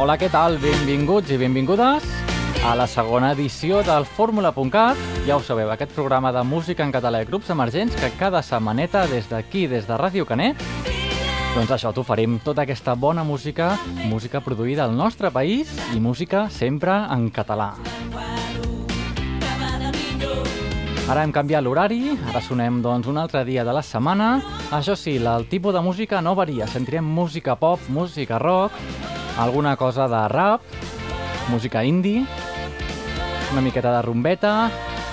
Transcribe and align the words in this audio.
Hola, 0.00 0.14
què 0.16 0.30
tal? 0.32 0.54
Benvinguts 0.56 1.28
i 1.28 1.36
benvingudes 1.36 2.04
a 2.64 2.70
la 2.72 2.86
segona 2.88 3.34
edició 3.34 3.82
del 3.84 4.06
Fórmula.cat. 4.08 4.96
Ja 5.26 5.36
ho 5.36 5.42
sabeu, 5.44 5.68
aquest 5.68 5.92
programa 5.92 6.30
de 6.32 6.40
música 6.40 6.86
en 6.86 6.94
català 6.94 7.20
i 7.20 7.26
grups 7.28 7.50
emergents 7.52 7.98
que 8.00 8.08
cada 8.16 8.40
setmaneta 8.40 9.02
des 9.10 9.28
d'aquí, 9.28 9.66
des 9.68 9.84
de 9.84 9.98
Ràdio 10.00 10.24
Canet, 10.24 10.64
doncs 11.52 11.74
això, 11.76 11.92
t'oferim 11.92 12.38
tota 12.40 12.64
aquesta 12.64 12.94
bona 12.96 13.26
música, 13.28 13.74
música 14.08 14.40
produïda 14.40 14.86
al 14.86 14.96
nostre 14.96 15.28
país 15.36 15.68
i 15.92 16.00
música 16.00 16.46
sempre 16.48 16.96
en 17.12 17.28
català. 17.28 17.74
Ara 21.10 21.26
hem 21.26 21.36
canviat 21.36 21.60
l'horari, 21.66 22.16
ara 22.32 22.40
sonem 22.40 22.80
doncs, 22.80 23.04
un 23.04 23.20
altre 23.20 23.44
dia 23.44 23.68
de 23.68 23.76
la 23.76 23.84
setmana. 23.84 24.32
Això 24.72 24.96
sí, 24.96 25.18
el 25.20 25.48
tipus 25.52 25.76
de 25.76 25.84
música 25.84 26.24
no 26.24 26.32
varia. 26.38 26.70
Sentirem 26.70 27.04
música 27.04 27.58
pop, 27.60 27.84
música 27.92 28.38
rock, 28.40 28.72
alguna 29.40 29.76
cosa 29.76 30.06
de 30.06 30.28
rap, 30.28 30.60
música 31.48 31.82
indie, 31.84 32.26
una 33.52 33.60
miqueta 33.60 33.96
de 33.96 34.02
rumbeta... 34.02 34.70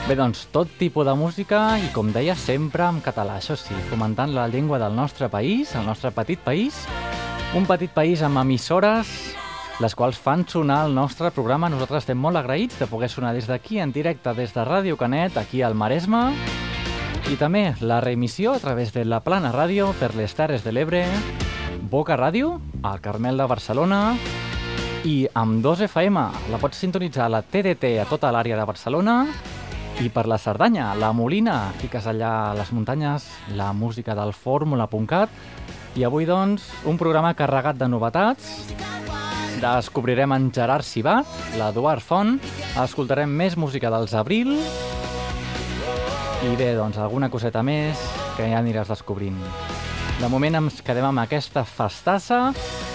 Bé, 0.07 0.15
doncs, 0.15 0.45
tot 0.55 0.69
tipus 0.79 1.03
de 1.03 1.11
música 1.19 1.57
i, 1.83 1.89
com 1.91 2.13
deia, 2.15 2.31
sempre 2.39 2.85
en 2.87 3.01
català, 3.03 3.41
això 3.41 3.57
sí, 3.59 3.75
fomentant 3.89 4.31
la 4.31 4.45
llengua 4.47 4.79
del 4.79 4.95
nostre 4.95 5.27
país, 5.27 5.73
el 5.75 5.83
nostre 5.83 6.13
petit 6.15 6.39
país, 6.39 6.77
un 7.59 7.67
petit 7.67 7.91
país 7.91 8.23
amb 8.23 8.39
emissores 8.39 9.11
les 9.83 9.95
quals 9.99 10.15
fan 10.15 10.45
sonar 10.47 10.85
el 10.87 10.95
nostre 10.95 11.27
programa. 11.35 11.67
Nosaltres 11.67 12.05
estem 12.05 12.23
molt 12.23 12.39
agraïts 12.39 12.79
de 12.79 12.87
poder 12.87 13.11
sonar 13.11 13.33
des 13.35 13.51
d'aquí 13.51 13.81
en 13.83 13.91
directe, 13.91 14.31
des 14.33 14.55
de 14.55 14.63
Ràdio 14.63 14.95
Canet, 14.95 15.35
aquí 15.37 15.61
al 15.61 15.75
Maresme, 15.75 16.31
i 17.27 17.35
també 17.35 17.73
la 17.81 17.99
reemissió 17.99 18.55
a 18.55 18.63
través 18.63 18.95
de 18.95 19.03
la 19.03 19.19
Plana 19.27 19.51
Ràdio 19.51 19.91
per 19.99 20.13
les 20.15 20.33
Terres 20.39 20.63
de 20.63 20.71
l'Ebre, 20.71 21.03
Boca 21.81 22.17
Ràdio, 22.17 22.57
al 22.83 22.99
Carmel 23.01 23.37
de 23.37 23.45
Barcelona, 23.47 24.01
i 25.05 25.27
amb 25.37 25.61
2 25.63 25.85
FM 25.85 26.23
la 26.51 26.59
pots 26.59 26.79
sintonitzar 26.81 27.27
a 27.27 27.31
la 27.31 27.41
TDT 27.45 27.93
a 28.01 28.07
tota 28.09 28.31
l'àrea 28.33 28.57
de 28.57 28.65
Barcelona 28.67 29.15
i 30.03 30.09
per 30.13 30.25
la 30.29 30.37
Cerdanya, 30.41 30.91
la 30.97 31.13
Molina, 31.13 31.71
fiques 31.81 32.05
allà 32.09 32.31
a 32.49 32.55
les 32.57 32.73
muntanyes 32.73 33.25
la 33.55 33.71
música 33.73 34.15
del 34.17 34.33
fórmula.cat 34.33 35.29
i 35.97 36.05
avui 36.05 36.27
doncs 36.29 36.67
un 36.85 36.99
programa 36.99 37.33
carregat 37.33 37.79
de 37.79 37.87
novetats. 37.89 38.73
Descobrirem 39.61 40.35
en 40.35 40.51
Gerard 40.53 40.85
Cibat, 40.85 41.25
l'Eduard 41.57 42.03
Font, 42.05 42.37
escoltarem 42.77 43.31
més 43.31 43.57
música 43.57 43.89
dels 43.93 44.13
Abril. 44.13 44.53
I 46.45 46.53
bé, 46.53 46.75
doncs 46.77 47.01
alguna 47.01 47.31
coseta 47.33 47.65
més 47.65 47.97
que 48.37 48.45
ja 48.45 48.61
aniràs 48.61 48.93
descobrint. 48.93 49.41
De 50.17 50.25
moment 50.33 50.57
ens 50.57 50.79
quedem 50.81 51.05
amb 51.05 51.21
aquesta 51.21 51.61
festassa. 51.61 52.39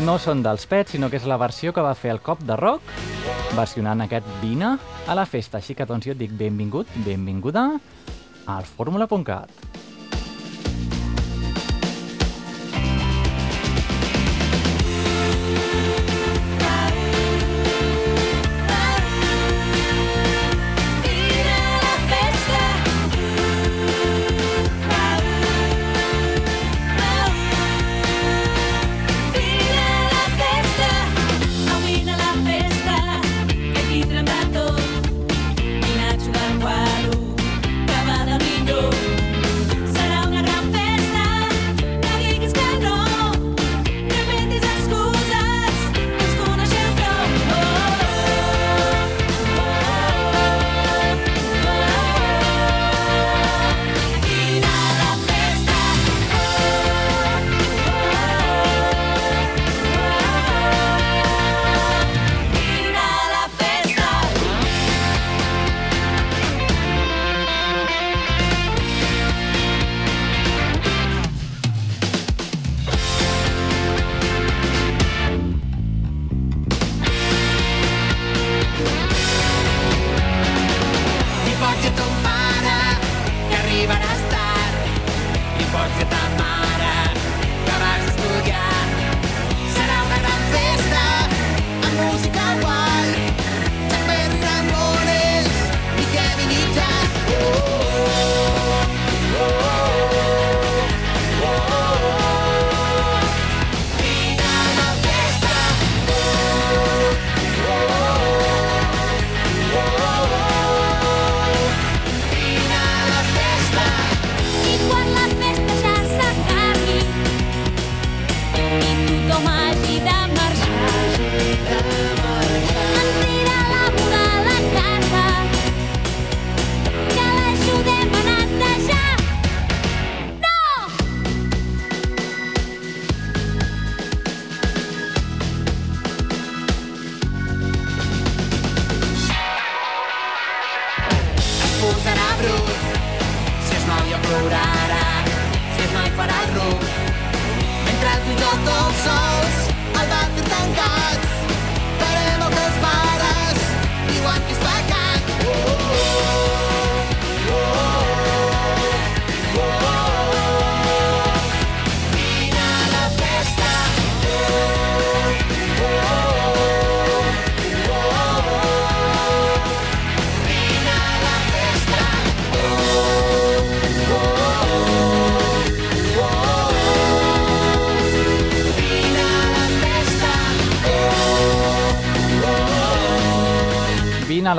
No 0.02 0.16
són 0.18 0.40
dels 0.42 0.64
pets, 0.66 0.90
sinó 0.96 1.06
que 1.06 1.20
és 1.20 1.28
la 1.30 1.38
versió 1.38 1.70
que 1.70 1.84
va 1.84 1.94
fer 1.94 2.10
el 2.10 2.18
Cop 2.18 2.42
de 2.42 2.56
Rock, 2.58 2.90
versionant 3.54 4.02
aquest 4.02 4.26
Vina 4.40 4.72
a 5.06 5.14
la 5.14 5.26
festa. 5.30 5.60
Així 5.60 5.78
que 5.78 5.86
doncs 5.86 6.08
jo 6.08 6.16
et 6.16 6.18
dic 6.24 6.34
benvingut, 6.34 6.90
benvinguda 7.06 7.68
al 8.50 8.66
fórmula.cat. 8.66 9.71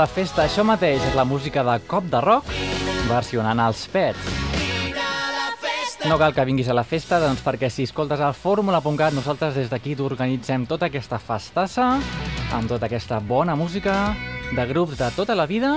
la 0.04 0.08
festa, 0.12 0.44
això 0.44 0.66
mateix, 0.68 1.00
és 1.00 1.14
la 1.16 1.24
música 1.24 1.62
de 1.64 1.78
Cop 1.88 2.10
de 2.12 2.20
Rock, 2.20 2.50
versionant 3.08 3.62
els 3.64 3.86
Pets. 3.88 4.26
No 6.10 6.18
cal 6.20 6.34
que 6.36 6.44
vinguis 6.44 6.68
a 6.68 6.76
la 6.76 6.84
festa, 6.84 7.22
doncs 7.24 7.40
perquè 7.46 7.70
si 7.72 7.86
escoltes 7.88 8.20
el 8.20 8.36
fórmula.cat, 8.36 9.16
nosaltres 9.16 9.56
des 9.56 9.72
d'aquí 9.72 9.96
t'organitzem 9.96 10.66
tota 10.68 10.90
aquesta 10.90 11.22
festassa, 11.24 11.88
amb 12.52 12.68
tota 12.68 12.90
aquesta 12.90 13.22
bona 13.24 13.56
música, 13.56 14.12
de 14.52 14.68
grups 14.74 15.00
de 15.00 15.08
tota 15.16 15.40
la 15.40 15.48
vida, 15.48 15.72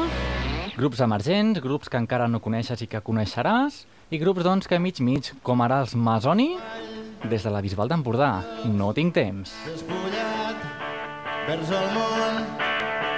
grups 0.75 1.05
emergents, 1.06 1.62
grups 1.62 1.93
que 1.93 2.02
encara 2.02 2.26
no 2.26 2.43
coneixes 2.43 2.82
i 2.82 2.90
que 2.90 3.05
coneixeràs, 3.06 3.84
i 4.11 4.19
grups 4.19 4.43
doncs 4.43 4.67
que 4.67 4.82
mig 4.82 4.99
mig, 4.99 5.37
com 5.46 5.62
ara 5.62 5.84
els 5.87 5.94
Masoni, 5.94 6.56
des 7.31 7.46
de 7.46 7.55
la 7.55 7.62
Bisbal 7.62 7.94
d'Empordà. 7.94 8.40
No 8.75 8.90
tinc 8.90 9.14
temps. 9.14 9.55
Despullat 9.70 10.73
perds 11.46 11.70
el 11.70 11.93
món, 11.94 12.65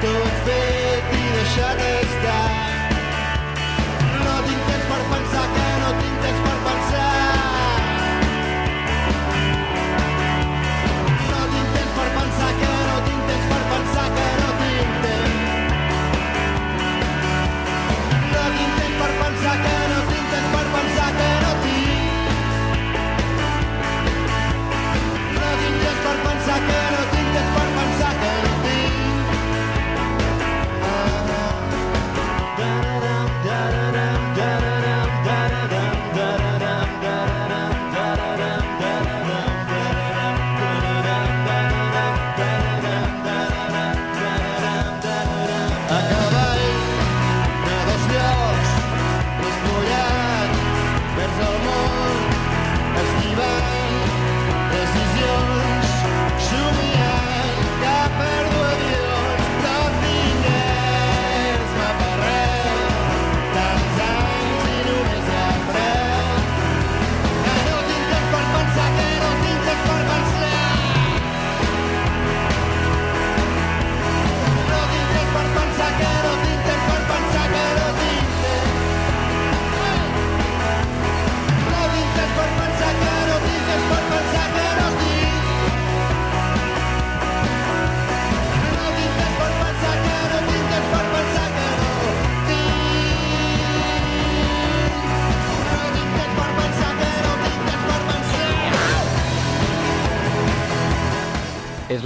fet 0.00 0.29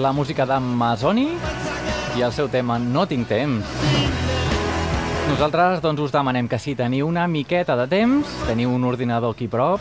la 0.05 0.13
música 0.13 0.45
d'en 0.45 0.65
Masoni 0.77 1.31
i 2.19 2.23
el 2.23 2.33
seu 2.37 2.51
tema 2.53 2.75
No 2.77 3.07
tinc 3.09 3.25
temps. 3.31 3.65
Nosaltres 5.31 5.81
doncs, 5.81 6.03
us 6.05 6.13
demanem 6.13 6.45
que 6.51 6.59
si 6.61 6.75
teniu 6.77 7.07
una 7.09 7.25
miqueta 7.25 7.73
de 7.79 7.87
temps, 7.89 8.35
teniu 8.45 8.75
un 8.77 8.85
ordinador 8.85 9.33
aquí 9.33 9.49
prop, 9.49 9.81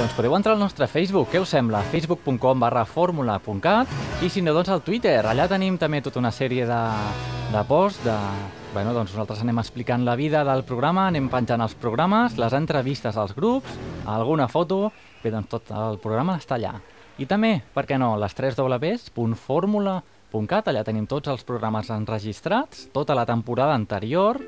doncs 0.00 0.16
podeu 0.16 0.34
entrar 0.34 0.56
al 0.56 0.64
nostre 0.64 0.88
Facebook, 0.90 1.30
què 1.30 1.38
us 1.44 1.52
sembla? 1.54 1.84
facebook.com 1.92 2.64
barra 2.64 2.82
fórmula.cat 2.82 3.92
i 4.26 4.30
si 4.34 4.42
no, 4.42 4.50
doncs 4.56 4.72
al 4.74 4.82
Twitter. 4.82 5.20
Allà 5.30 5.46
tenim 5.52 5.78
també 5.78 6.02
tota 6.02 6.18
una 6.18 6.34
sèrie 6.34 6.66
de, 6.66 6.82
de 7.54 7.62
posts, 7.68 8.02
de... 8.08 8.16
Bueno, 8.72 8.96
doncs 8.96 9.12
nosaltres 9.14 9.44
anem 9.44 9.62
explicant 9.62 10.02
la 10.02 10.16
vida 10.18 10.42
del 10.48 10.64
programa, 10.66 11.06
anem 11.12 11.28
penjant 11.30 11.62
els 11.62 11.78
programes, 11.78 12.34
les 12.40 12.58
entrevistes 12.58 13.14
als 13.14 13.36
grups, 13.38 13.78
alguna 14.10 14.50
foto... 14.50 14.88
Bé, 15.22 15.30
doncs 15.30 15.52
tot 15.54 15.70
el 15.70 16.02
programa 16.02 16.40
està 16.40 16.58
allà. 16.58 16.80
I 17.20 17.26
també, 17.28 17.60
per 17.74 17.84
què 17.88 17.98
no, 18.00 18.14
les 18.16 18.34
3 18.34 18.56
www.formula.cat, 18.56 20.68
allà 20.68 20.84
tenim 20.86 21.06
tots 21.10 21.28
els 21.28 21.44
programes 21.44 21.90
enregistrats, 21.92 22.88
tota 22.94 23.14
la 23.18 23.26
temporada 23.28 23.74
anterior, 23.76 24.40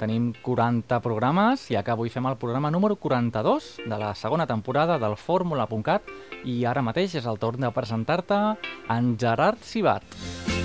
tenim 0.00 0.30
40 0.40 0.96
programes 1.04 1.66
i 1.68 1.76
acá 1.76 1.92
avui 1.92 2.08
fem 2.08 2.24
el 2.30 2.38
programa 2.40 2.70
número 2.72 2.96
42 2.96 3.82
de 3.84 3.98
la 4.00 4.14
segona 4.14 4.46
temporada 4.46 4.96
del 5.02 5.18
Fórmula.cat 5.20 6.08
i 6.48 6.64
ara 6.64 6.80
mateix 6.80 7.18
és 7.20 7.28
el 7.28 7.36
torn 7.42 7.60
de 7.66 7.74
presentar-te 7.74 8.40
en 8.88 9.12
Gerard 9.20 9.60
Cibat. 9.60 10.59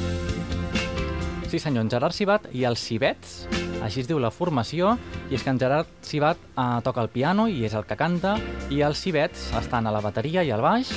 Sí 1.55 1.59
senyor, 1.59 1.85
en 1.85 1.89
Gerard 1.89 2.11
Cibat 2.11 2.49
i 2.51 2.65
els 2.67 2.81
Cibets, 2.83 3.45
així 3.79 4.01
es 4.01 4.09
diu 4.09 4.17
la 4.19 4.27
formació, 4.27 4.89
i 5.31 5.37
és 5.37 5.43
que 5.45 5.53
en 5.53 5.59
Gerard 5.61 5.87
Cibat 6.03 6.35
eh, 6.35 6.65
toca 6.83 6.99
el 6.99 7.07
piano 7.13 7.45
i 7.47 7.61
és 7.63 7.71
el 7.79 7.85
que 7.87 7.95
canta, 7.95 8.33
i 8.67 8.81
els 8.83 8.99
Cibets 8.99 9.45
estan 9.55 9.87
a 9.87 9.93
la 9.95 10.01
bateria 10.03 10.43
i 10.43 10.51
al 10.51 10.59
baix, 10.59 10.91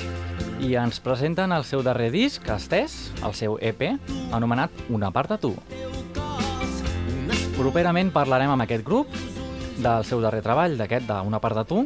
i 0.59 0.73
ens 0.75 0.99
presenten 0.99 1.55
el 1.55 1.63
seu 1.63 1.87
darrer 1.87 2.11
disc, 2.11 2.43
estès, 2.51 2.97
el 3.23 3.39
seu 3.39 3.55
EP, 3.63 3.87
anomenat 4.35 4.75
Una 4.91 5.13
part 5.15 5.31
de 5.31 5.39
tu. 5.47 5.55
Properament 7.55 8.11
parlarem 8.11 8.51
amb 8.51 8.67
aquest 8.67 8.83
grup 8.83 9.15
del 9.79 10.03
seu 10.11 10.19
darrer 10.27 10.43
treball, 10.43 10.75
d'aquest 10.75 11.07
d'Una 11.07 11.39
part 11.39 11.63
de 11.63 11.67
tu, 11.71 11.85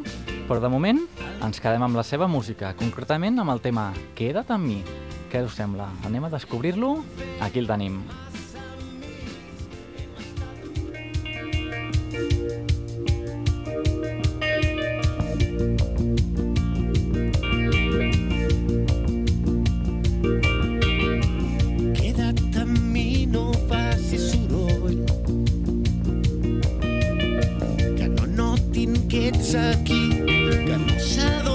però 0.48 0.64
de 0.64 0.72
moment 0.72 1.04
ens 1.44 1.60
quedem 1.60 1.84
amb 1.84 2.00
la 2.00 2.08
seva 2.08 2.24
música, 2.24 2.72
concretament 2.80 3.36
amb 3.36 3.52
el 3.52 3.60
tema 3.60 3.90
Queda't 4.16 4.56
amb 4.56 4.64
mi. 4.64 4.80
Què 5.28 5.44
us 5.44 5.60
sembla? 5.60 5.92
Anem 6.08 6.24
a 6.24 6.36
descobrir-lo? 6.40 7.02
Aquí 7.44 7.60
el 7.60 7.68
tenim. 7.68 8.00
Follarem 29.52 30.86
tota 30.88 31.51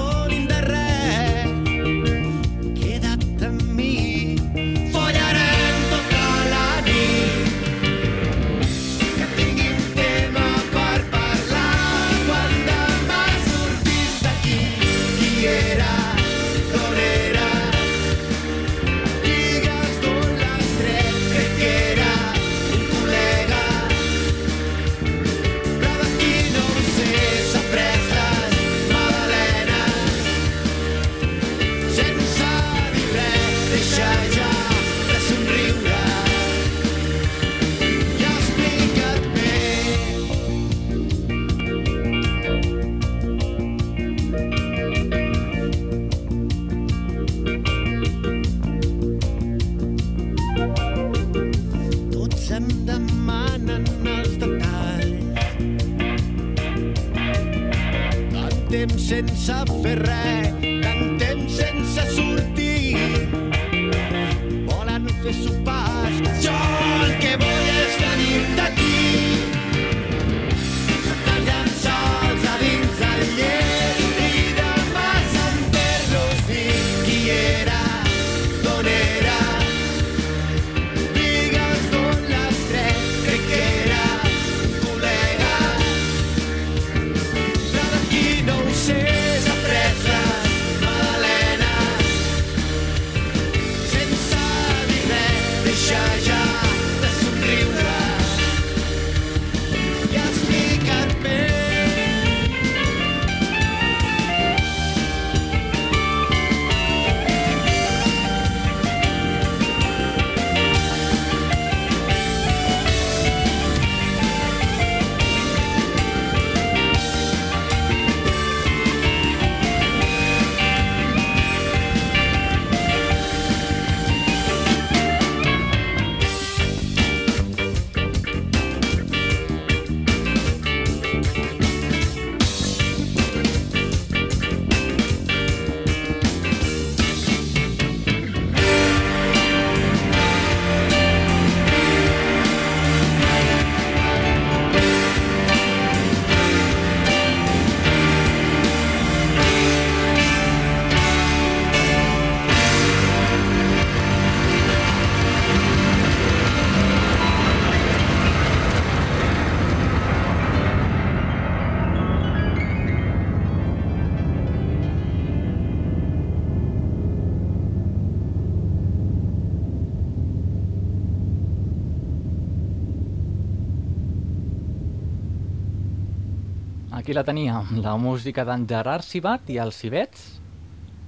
la 177.18 177.24
teníem, 177.26 177.80
la 177.82 177.96
música 177.98 178.44
d'en 178.46 178.68
Gerard 178.70 179.02
Cibat 179.02 179.48
i 179.50 179.58
els 179.58 179.80
Cibets. 179.82 180.26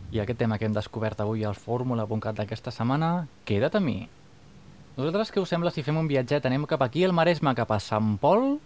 I 0.10 0.24
aquest 0.24 0.40
tema 0.42 0.58
que 0.58 0.66
hem 0.66 0.74
descobert 0.74 1.20
avui 1.22 1.44
al 1.46 1.54
fórmula.cat 1.54 2.40
d'aquesta 2.40 2.74
setmana, 2.74 3.28
Queda't 3.46 3.78
a 3.78 3.82
mi. 3.84 4.00
Nosaltres 4.98 5.30
què 5.30 5.44
us 5.44 5.54
sembla 5.54 5.70
si 5.70 5.84
fem 5.86 6.00
un 6.02 6.10
viatget? 6.10 6.48
Anem 6.50 6.66
cap 6.66 6.82
aquí 6.82 7.06
al 7.06 7.14
Maresme, 7.14 7.54
cap 7.54 7.70
a 7.72 7.78
Sant 7.84 8.16
Pol, 8.18 8.58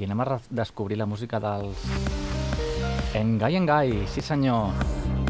i 0.00 0.08
anem 0.08 0.24
a 0.24 0.40
descobrir 0.48 0.96
la 0.96 1.06
música 1.06 1.40
dels... 1.42 1.84
Engai 3.16 3.60
Engai, 3.60 3.92
sí 4.08 4.24
senyor. 4.24 4.72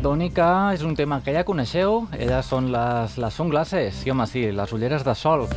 Donica 0.02 0.70
és 0.76 0.86
un 0.86 0.94
tema 0.94 1.18
que 1.22 1.34
ja 1.34 1.42
coneixeu, 1.46 2.04
elles 2.14 2.46
són 2.46 2.70
les, 2.70 3.18
les 3.18 3.42
sunglasses, 3.42 4.04
sí 4.04 4.14
home 4.14 4.28
sí, 4.30 4.52
les 4.54 4.76
ulleres 4.76 5.02
de 5.06 5.18
sol. 5.18 5.48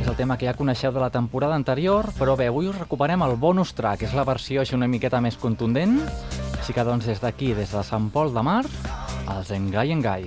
És 0.00 0.08
el 0.08 0.16
tema 0.16 0.36
que 0.40 0.48
ja 0.48 0.56
coneixeu 0.56 0.92
de 0.96 1.00
la 1.02 1.10
temporada 1.12 1.54
anterior, 1.54 2.08
però 2.18 2.36
bé, 2.40 2.48
avui 2.48 2.70
us 2.70 2.78
recuperem 2.78 3.22
el 3.26 3.36
bonus 3.36 3.74
track, 3.76 4.06
és 4.08 4.16
la 4.16 4.24
versió 4.24 4.64
així 4.64 4.74
una 4.74 4.88
miqueta 4.88 5.20
més 5.20 5.36
contundent. 5.36 6.00
Així 6.58 6.72
que 6.76 6.84
doncs 6.88 7.06
des 7.10 7.20
d'aquí, 7.20 7.52
des 7.54 7.70
de 7.72 7.84
Sant 7.84 8.08
Pol 8.14 8.32
de 8.32 8.42
Mar, 8.42 8.64
els 9.36 9.52
Engai 9.52 9.92
Engai. 9.92 10.24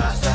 Obro 0.00 0.29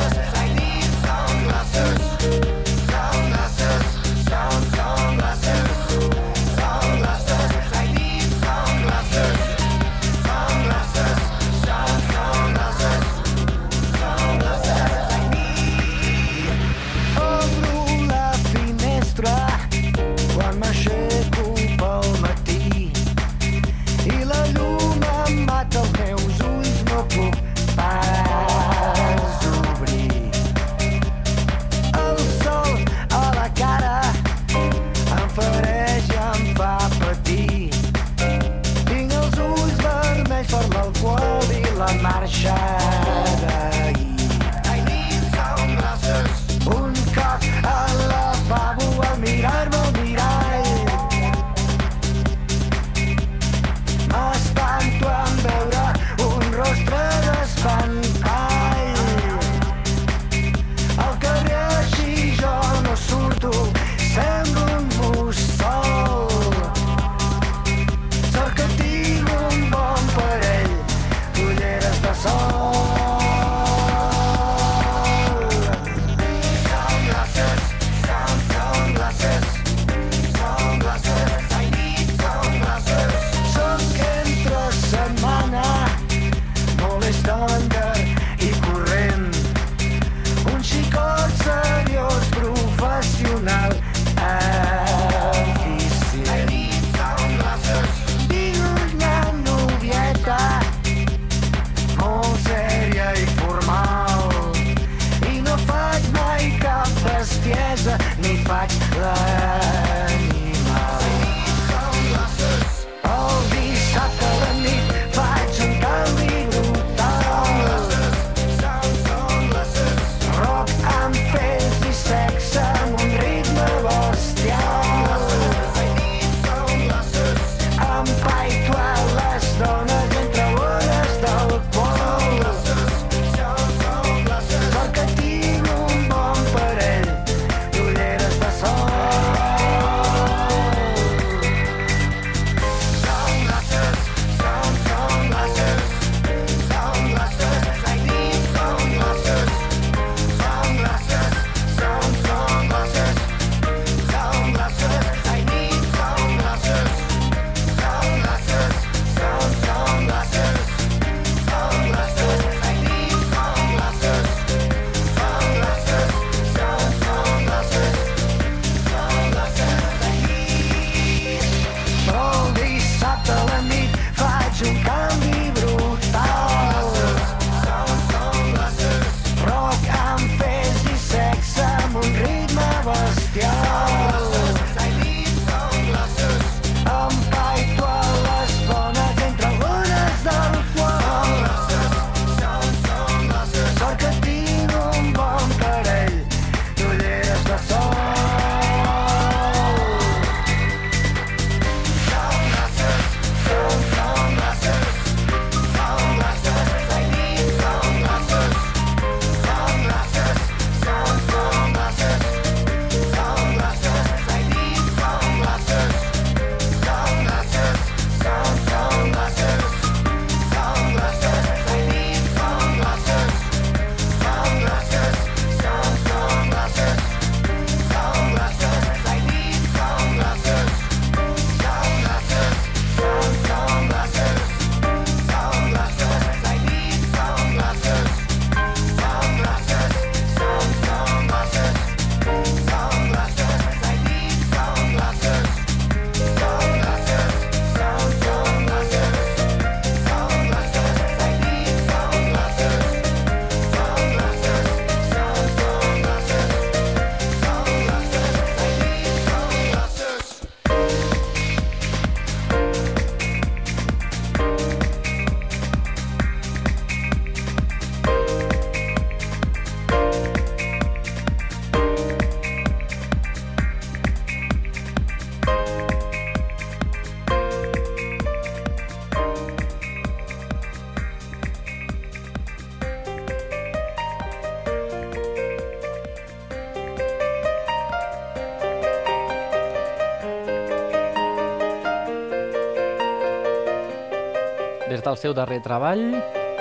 des 295.06 295.12
del 295.12 295.22
seu 295.22 295.34
darrer 295.38 295.60
treball, 295.62 296.00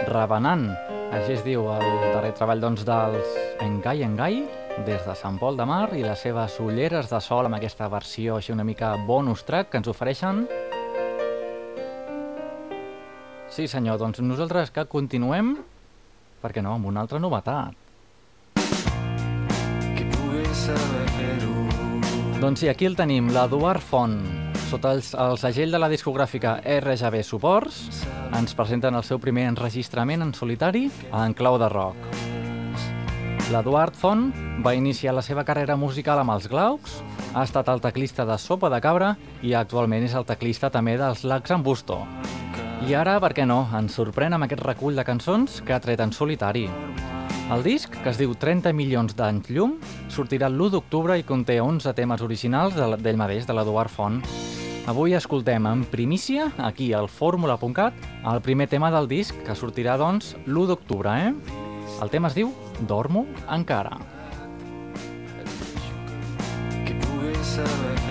Revenant. 0.06 0.68
Així 1.18 1.34
es 1.34 1.42
diu 1.42 1.64
el 1.74 1.86
darrer 2.14 2.30
treball 2.38 2.60
doncs, 2.62 2.84
dels 2.86 3.32
Engai 3.64 4.04
Engai, 4.06 4.44
des 4.86 5.02
de 5.02 5.16
Sant 5.18 5.40
Pol 5.42 5.58
de 5.58 5.66
Mar 5.66 5.88
i 5.98 6.04
les 6.04 6.22
seves 6.22 6.60
ulleres 6.62 7.10
de 7.10 7.22
sol 7.26 7.50
amb 7.50 7.58
aquesta 7.58 7.88
versió 7.90 8.36
així 8.38 8.54
una 8.54 8.64
mica 8.68 8.92
bonus 9.08 9.42
track 9.48 9.72
que 9.72 9.82
ens 9.82 9.90
ofereixen. 9.90 10.44
Sí 13.50 13.66
senyor, 13.66 13.98
doncs 13.98 14.22
nosaltres 14.22 14.70
que 14.70 14.86
continuem, 14.86 15.56
perquè 16.44 16.62
no, 16.62 16.78
amb 16.78 16.86
una 16.86 17.02
altra 17.02 17.18
novetat. 17.18 17.74
Saber 20.56 21.08
fer-ho 21.18 22.40
Doncs 22.40 22.62
sí, 22.62 22.70
aquí 22.70 22.86
el 22.86 22.94
tenim, 22.96 23.34
l'Eduard 23.34 23.82
Font. 23.82 24.20
Sota 24.70 24.94
el, 24.94 25.02
el 25.02 25.40
segell 25.42 25.74
de 25.74 25.82
la 25.82 25.90
discogràfica 25.90 26.60
RGB 26.62 27.24
Suports, 27.26 28.05
ens 28.34 28.54
presenten 28.58 28.96
el 28.98 29.04
seu 29.06 29.20
primer 29.22 29.46
enregistrament 29.50 30.24
en 30.26 30.34
solitari 30.34 30.88
en 31.14 31.34
clau 31.38 31.58
de 31.62 31.70
rock. 31.70 31.98
L'Eduard 33.54 33.94
Font 33.94 34.32
va 34.66 34.74
iniciar 34.74 35.14
la 35.14 35.22
seva 35.22 35.44
carrera 35.46 35.76
musical 35.78 36.18
amb 36.24 36.34
els 36.34 36.48
Glaucs, 36.50 36.98
ha 37.36 37.44
estat 37.46 37.70
el 37.70 37.82
teclista 37.84 38.26
de 38.26 38.38
Sopa 38.42 38.72
de 38.74 38.80
Cabra 38.82 39.12
i 39.46 39.54
actualment 39.54 40.04
és 40.08 40.16
el 40.18 40.26
teclista 40.26 40.72
també 40.74 40.96
dels 40.98 41.24
Lacs 41.24 41.54
en 41.54 41.62
Busto. 41.64 42.00
I 42.88 42.94
ara, 42.98 43.20
per 43.22 43.32
què 43.38 43.46
no, 43.48 43.64
ens 43.78 43.96
sorprèn 43.98 44.34
amb 44.36 44.46
aquest 44.48 44.64
recull 44.66 44.98
de 44.98 45.06
cançons 45.06 45.62
que 45.66 45.74
ha 45.74 45.80
tret 45.82 46.02
en 46.02 46.12
solitari. 46.14 46.66
El 47.54 47.62
disc, 47.62 47.94
que 48.02 48.10
es 48.10 48.18
diu 48.18 48.34
30 48.34 48.74
milions 48.74 49.14
d'anys 49.16 49.52
llum, 49.54 49.76
sortirà 50.10 50.50
l'1 50.50 50.72
d'octubre 50.74 51.18
i 51.18 51.24
conté 51.24 51.60
11 51.62 51.94
temes 51.94 52.22
originals 52.26 52.74
de- 52.74 52.98
d'ell 52.98 53.18
mateix, 53.22 53.46
de 53.46 53.54
l'Eduard 53.54 53.90
Font. 53.94 54.24
Avui 54.86 55.15
escoltem 55.17 55.65
en 55.65 55.80
primícia, 55.89 56.52
aquí 56.62 56.91
al 56.93 57.08
fórmula.cat, 57.10 57.95
el 58.32 58.41
primer 58.45 58.67
tema 58.69 58.91
del 58.93 59.08
disc, 59.10 59.34
que 59.41 59.56
sortirà, 59.58 59.95
doncs, 59.98 60.36
l'1 60.45 60.67
d'octubre, 60.69 61.15
eh? 61.26 61.32
El 62.06 62.12
tema 62.13 62.30
es 62.30 62.38
diu 62.38 62.52
Dormo 62.86 63.26
encara. 63.50 63.98
Qui 66.86 67.00
pugui 67.02 67.34
saber 67.41 68.05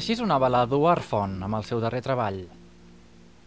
així 0.00 0.16
sonava 0.16 0.48
l'Eduard 0.48 1.04
Font 1.04 1.42
amb 1.44 1.58
el 1.58 1.66
seu 1.68 1.80
darrer 1.82 2.00
treball, 2.00 2.38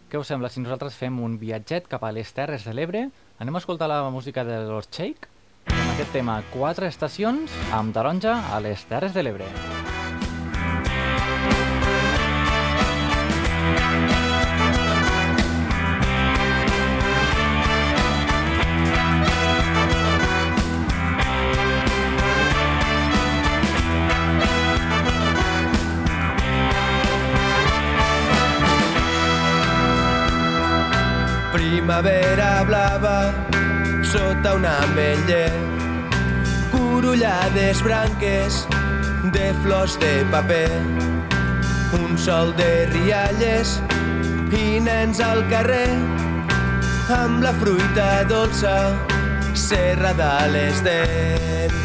què 0.06 0.20
us 0.20 0.28
sembla 0.30 0.46
si 0.52 0.62
nosaltres 0.62 0.94
fem 0.94 1.16
un 1.26 1.34
viatget 1.40 1.88
cap 1.90 2.04
a 2.06 2.12
les 2.14 2.30
Terres 2.36 2.62
de 2.68 2.74
l'Ebre? 2.78 3.08
Anem 3.42 3.58
a 3.58 3.62
escoltar 3.64 3.88
la 3.90 3.98
música 4.14 4.44
de 4.46 4.60
Lord 4.68 4.86
Shake? 4.94 5.26
Amb 5.66 5.96
aquest 5.96 6.14
tema, 6.14 6.36
quatre 6.52 6.86
estacions 6.92 7.56
amb 7.74 7.96
taronja 7.96 8.36
a 8.54 8.62
les 8.62 8.86
Terres 8.86 9.18
de 9.18 9.26
l'Ebre. 9.26 9.50
Primavera 31.84 32.64
blava 32.64 33.34
sota 34.08 34.54
un 34.56 34.64
ametller 34.64 35.52
Corollades 36.72 37.82
branques 37.84 38.62
de 39.34 39.52
flors 39.60 39.98
de 40.00 40.14
paper 40.32 40.70
Un 42.00 42.16
sol 42.16 42.54
de 42.56 42.70
rialles 42.94 43.76
i 44.48 44.80
nens 44.80 45.20
al 45.20 45.44
carrer 45.52 45.92
amb 47.20 47.44
la 47.44 47.52
fruita 47.60 48.10
dolça 48.32 48.76
serrada 49.52 50.38
a 50.38 50.52
les 50.56 50.80
dents 50.88 51.83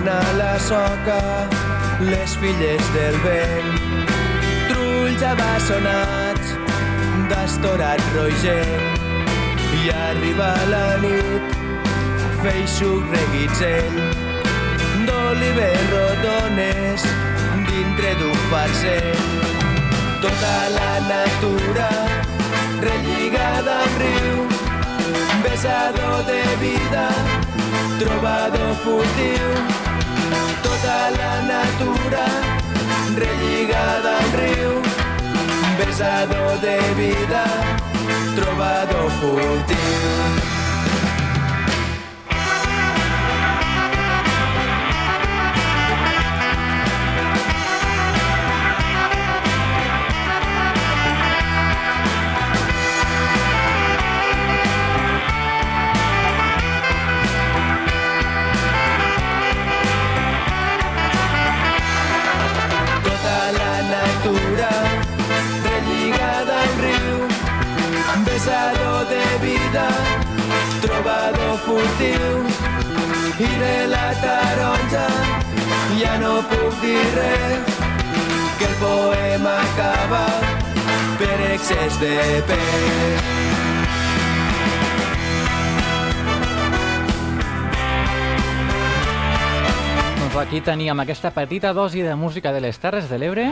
dormen 0.00 0.08
a 0.08 0.32
la 0.36 0.58
soca 0.58 1.48
les 2.00 2.36
filles 2.36 2.82
del 2.94 3.16
vent. 3.24 3.72
Trulls 4.68 5.22
abassonats 5.22 6.54
d'estorat 7.28 8.00
roigent. 8.14 8.98
I 9.80 9.90
arriba 9.90 10.54
la 10.70 10.96
nit 11.02 11.42
feixuc 12.42 13.04
reguitzell. 13.14 13.98
D'oliver 15.06 15.76
rodones 15.92 17.04
dintre 17.68 18.14
d'un 18.20 18.38
farcell. 18.50 19.20
Tota 20.22 20.56
la 20.78 20.94
natura 21.08 21.90
relligada 22.80 23.76
amb 23.84 24.00
riu. 24.04 24.48
Besador 25.42 26.24
de 26.26 26.42
vida 26.60 27.06
trobador 28.00 28.74
furtiu 28.82 29.89
tota 30.62 31.10
la 31.18 31.34
natura 31.52 32.26
relligada 33.22 34.18
al 34.18 34.30
riu 34.40 34.72
besador 35.78 36.60
de 36.60 36.78
vida 37.00 37.44
trobador 38.36 39.10
furtiu 39.20 40.59
furtiu 71.64 72.42
i 73.40 73.50
de 73.62 73.76
la 73.92 74.06
taronja 74.22 75.06
ja 76.00 76.14
no 76.20 76.32
puc 76.50 76.80
dir 76.82 77.04
res 77.16 77.78
que 78.58 78.68
el 78.68 78.74
poema 78.82 79.54
acaba 79.64 80.24
per 81.20 81.36
excés 81.54 82.00
de 82.00 82.16
pes 82.48 83.30
Doncs 90.30 90.36
aquí 90.46 90.60
teníem 90.62 91.00
aquesta 91.02 91.32
petita 91.34 91.72
dosi 91.74 92.04
de 92.06 92.14
música 92.14 92.52
de 92.52 92.60
les 92.62 92.78
Terres 92.78 93.08
de 93.10 93.18
l'Ebre. 93.18 93.48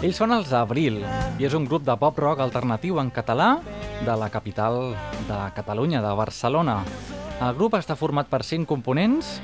Ells 0.00 0.16
són 0.16 0.32
els 0.32 0.56
Abril, 0.56 1.02
i 1.36 1.44
és 1.44 1.52
un 1.56 1.68
grup 1.68 1.84
de 1.84 1.96
pop-rock 2.00 2.40
alternatiu 2.40 2.96
en 3.00 3.12
català 3.12 3.58
de 4.06 4.16
la 4.16 4.32
capital 4.32 4.94
de 5.28 5.40
Catalunya, 5.56 6.00
de 6.00 6.12
Barcelona. 6.16 6.80
El 7.40 7.54
grup 7.56 7.72
està 7.78 7.94
format 7.96 8.28
per 8.28 8.42
cinc 8.44 8.68
components 8.68 9.38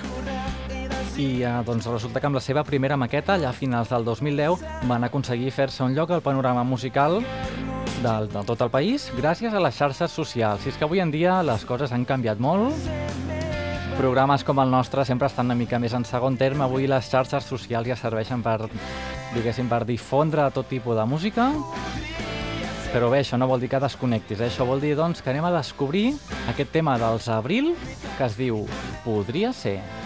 i 1.16 1.40
eh, 1.40 1.52
doncs 1.64 1.86
resulta 1.88 2.20
que 2.20 2.28
amb 2.28 2.36
la 2.36 2.42
seva 2.44 2.60
primera 2.68 2.98
maqueta, 3.00 3.38
allà 3.38 3.48
a 3.48 3.56
finals 3.56 3.88
del 3.88 4.04
2010, 4.04 4.60
van 4.90 5.06
aconseguir 5.06 5.48
fer-se 5.48 5.80
un 5.80 5.94
lloc 5.96 6.12
al 6.12 6.20
panorama 6.20 6.60
musical 6.60 7.22
del, 8.04 8.28
de 8.28 8.42
tot 8.44 8.60
el 8.66 8.72
país 8.74 9.08
gràcies 9.16 9.56
a 9.56 9.62
les 9.64 9.78
xarxes 9.80 10.12
socials. 10.12 10.66
I 10.66 10.74
és 10.74 10.76
que 10.76 10.84
avui 10.84 11.00
en 11.00 11.14
dia 11.14 11.38
les 11.40 11.64
coses 11.64 11.94
han 11.96 12.04
canviat 12.04 12.36
molt. 12.36 12.76
Programes 13.96 14.44
com 14.44 14.60
el 14.60 14.68
nostre 14.68 15.06
sempre 15.08 15.30
estan 15.32 15.48
una 15.48 15.56
mica 15.56 15.80
més 15.80 15.96
en 15.96 16.04
segon 16.04 16.36
terme. 16.36 16.66
Avui 16.66 16.84
les 16.84 17.08
xarxes 17.08 17.48
socials 17.48 17.88
ja 17.88 17.96
serveixen 17.96 18.44
per, 18.44 18.58
diguéssim, 19.32 19.72
per 19.72 19.86
difondre 19.88 20.50
tot 20.52 20.68
tipus 20.68 21.00
de 21.00 21.08
música. 21.08 21.48
Però 22.92 23.10
bé, 23.12 23.20
això 23.20 23.36
no 23.36 23.48
vol 23.50 23.60
dir 23.60 23.68
que 23.72 23.80
desconnectis, 23.82 24.40
eh? 24.40 24.48
això 24.48 24.64
vol 24.68 24.80
dir 24.80 24.94
doncs, 24.96 25.20
que 25.20 25.32
anem 25.32 25.44
a 25.48 25.54
descobrir 25.58 26.14
aquest 26.52 26.70
tema 26.72 26.96
dels 27.02 27.28
Abril 27.28 27.74
que 28.16 28.24
es 28.24 28.36
diu 28.38 28.62
Podria 29.04 29.52
ser. 29.52 29.80
Des 29.80 30.05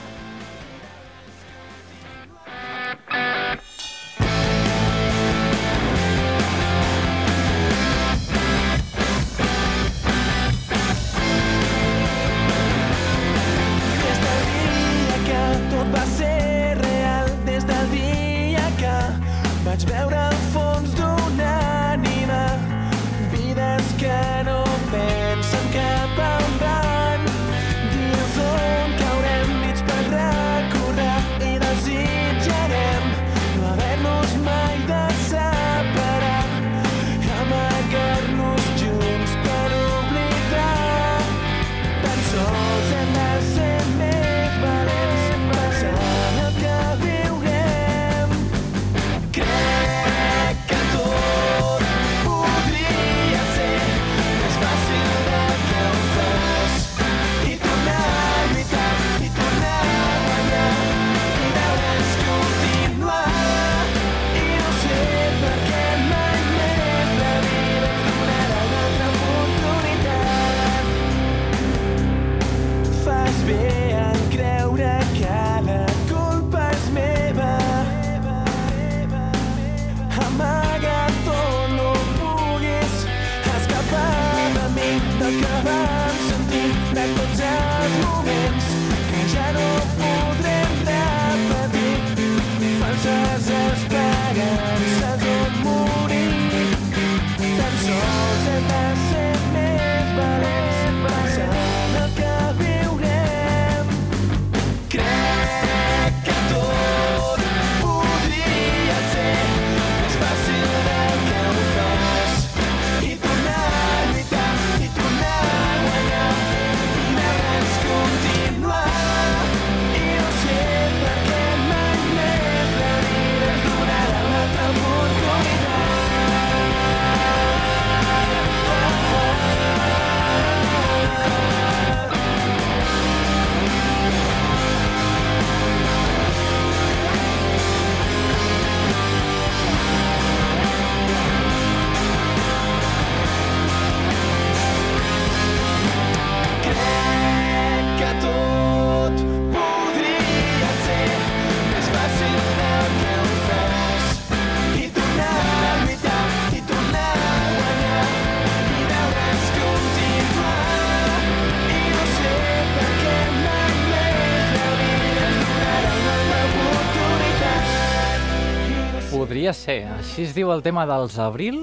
ser. 169.71 169.87
Així 169.95 170.25
es 170.27 170.35
diu 170.35 170.51
el 170.51 170.63
tema 170.67 170.87
dels 170.89 171.17
Abril. 171.23 171.63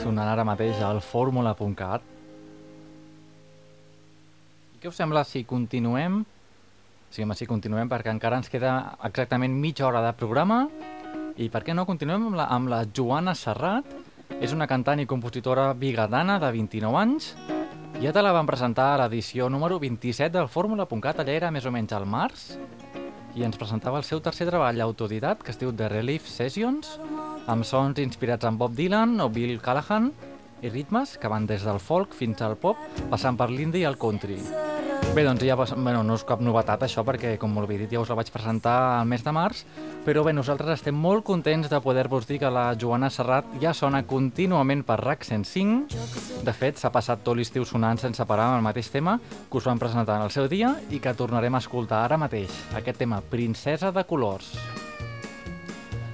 Sonant 0.00 0.28
ara 0.30 0.46
mateix 0.46 0.80
al 0.84 1.02
fórmula.cat. 1.04 2.04
Què 4.80 4.88
us 4.88 4.96
sembla 4.96 5.24
si 5.26 5.44
continuem? 5.48 6.22
Sí, 7.10 7.22
home, 7.24 7.36
si 7.36 7.48
continuem 7.48 7.90
perquè 7.90 8.12
encara 8.12 8.38
ens 8.40 8.50
queda 8.52 8.96
exactament 9.08 9.54
mitja 9.60 9.86
hora 9.88 10.02
de 10.04 10.14
programa. 10.16 10.66
I 11.36 11.50
per 11.52 11.62
què 11.66 11.74
no 11.76 11.86
continuem 11.88 12.30
amb 12.30 12.40
la, 12.40 12.48
amb 12.52 12.72
la 12.72 12.82
Joana 12.88 13.36
Serrat? 13.36 13.92
És 14.40 14.52
una 14.56 14.66
cantant 14.66 15.00
i 15.00 15.08
compositora 15.08 15.68
bigatana 15.76 16.38
de 16.42 16.50
29 16.54 17.02
anys. 17.02 17.34
Ja 18.00 18.12
te 18.12 18.24
la 18.24 18.32
van 18.36 18.48
presentar 18.48 18.92
a 18.94 18.98
l'edició 19.02 19.50
número 19.52 19.78
27 19.80 20.32
del 20.34 20.48
fórmula.cat, 20.52 21.22
allà 21.22 21.36
era 21.36 21.52
més 21.52 21.64
o 21.64 21.72
menys 21.72 21.94
al 21.96 22.04
març, 22.08 22.50
i 23.36 23.44
ens 23.44 23.58
presentava 23.60 24.00
el 24.00 24.06
seu 24.08 24.22
tercer 24.24 24.46
treball 24.48 24.80
autodidat, 24.80 25.42
que 25.44 25.52
es 25.52 25.60
diu 25.60 25.72
The 25.76 25.90
Relief 25.92 26.28
Sessions, 26.30 26.96
amb 27.46 27.68
sons 27.68 28.00
inspirats 28.00 28.48
en 28.48 28.56
Bob 28.56 28.74
Dylan 28.78 29.20
o 29.20 29.28
Bill 29.28 29.60
Callahan, 29.60 30.10
i 30.64 30.72
ritmes 30.72 31.18
que 31.20 31.28
van 31.28 31.44
des 31.46 31.66
del 31.68 31.78
folk 31.78 32.16
fins 32.16 32.40
al 32.42 32.56
pop, 32.56 32.80
passant 33.12 33.36
per 33.36 33.50
l'indie 33.52 33.84
i 33.84 33.88
el 33.88 34.00
country. 34.00 34.40
Bé, 35.16 35.22
doncs 35.24 35.40
ja 35.48 35.54
bueno, 35.56 36.02
no 36.04 36.18
és 36.18 36.22
cap 36.28 36.42
novetat 36.44 36.82
això, 36.84 37.00
perquè 37.00 37.30
com 37.40 37.54
molt 37.56 37.70
bé 37.70 37.78
dit 37.80 37.92
ja 37.94 38.02
us 38.02 38.10
la 38.12 38.18
vaig 38.18 38.28
presentar 38.28 38.74
al 38.98 39.06
mes 39.08 39.22
de 39.24 39.32
març, 39.32 39.62
però 40.04 40.20
bé, 40.26 40.34
nosaltres 40.36 40.74
estem 40.74 40.92
molt 40.92 41.24
contents 41.24 41.70
de 41.72 41.78
poder-vos 41.80 42.26
dir 42.28 42.36
que 42.42 42.50
la 42.52 42.66
Joana 42.76 43.08
Serrat 43.08 43.48
ja 43.62 43.72
sona 43.72 44.02
contínuament 44.04 44.82
per 44.84 44.98
RAC 45.00 45.24
105. 45.24 46.42
De 46.44 46.52
fet, 46.52 46.76
s'ha 46.76 46.90
passat 46.92 47.22
tot 47.24 47.40
l'estiu 47.40 47.64
sonant 47.64 47.96
sense 47.96 48.26
parar 48.28 48.50
amb 48.50 48.58
el 48.58 48.66
mateix 48.66 48.90
tema 48.92 49.14
que 49.22 49.56
us 49.56 49.64
vam 49.64 49.80
presentar 49.80 50.18
en 50.20 50.26
el 50.26 50.34
seu 50.36 50.50
dia 50.52 50.74
i 50.92 51.00
que 51.00 51.16
tornarem 51.16 51.56
a 51.56 51.62
escoltar 51.64 52.02
ara 52.04 52.20
mateix, 52.20 52.52
aquest 52.76 53.00
tema 53.00 53.22
Princesa 53.24 53.94
de 53.96 54.04
colors. 54.04 54.52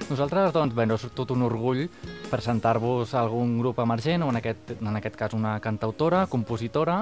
Nosaltres, 0.07 0.55
doncs, 0.55 0.71
bé, 0.79 0.87
no 0.87 0.95
és 0.95 1.03
tot 1.11 1.35
un 1.35 1.43
orgull 1.43 1.89
presentar-vos 2.31 3.11
algun 3.19 3.59
grup 3.59 3.83
emergent, 3.83 4.23
o 4.23 4.31
en 4.31 4.39
aquest, 4.39 4.77
en 4.79 4.95
aquest 4.95 5.19
cas 5.19 5.35
una 5.35 5.57
cantautora, 5.59 6.23
compositora, 6.31 7.01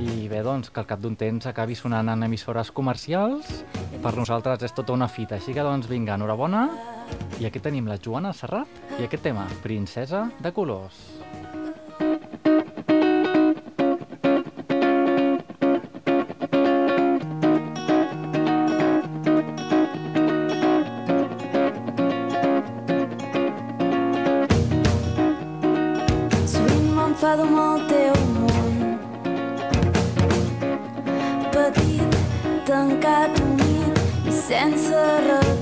i 0.00 0.26
bé, 0.28 0.42
doncs, 0.44 0.70
que 0.70 0.82
al 0.82 0.88
cap 0.88 1.00
d'un 1.02 1.16
temps 1.18 1.46
acabi 1.48 1.76
sonant 1.78 2.10
en 2.12 2.26
emissores 2.26 2.72
comercials, 2.74 3.62
per 4.02 4.14
nosaltres 4.18 4.66
és 4.66 4.74
tota 4.76 4.94
una 4.96 5.08
fita. 5.08 5.38
Així 5.38 5.54
que, 5.54 5.64
doncs, 5.64 5.88
vinga, 5.90 6.18
enhorabona. 6.18 6.66
I 7.40 7.46
aquí 7.48 7.62
tenim 7.62 7.86
la 7.88 8.00
Joana 8.02 8.34
Serrat 8.34 9.00
i 9.00 9.06
aquest 9.06 9.26
tema, 9.28 9.46
Princesa 9.62 10.26
de 10.42 10.52
colors. 10.52 11.04
I 34.66 35.55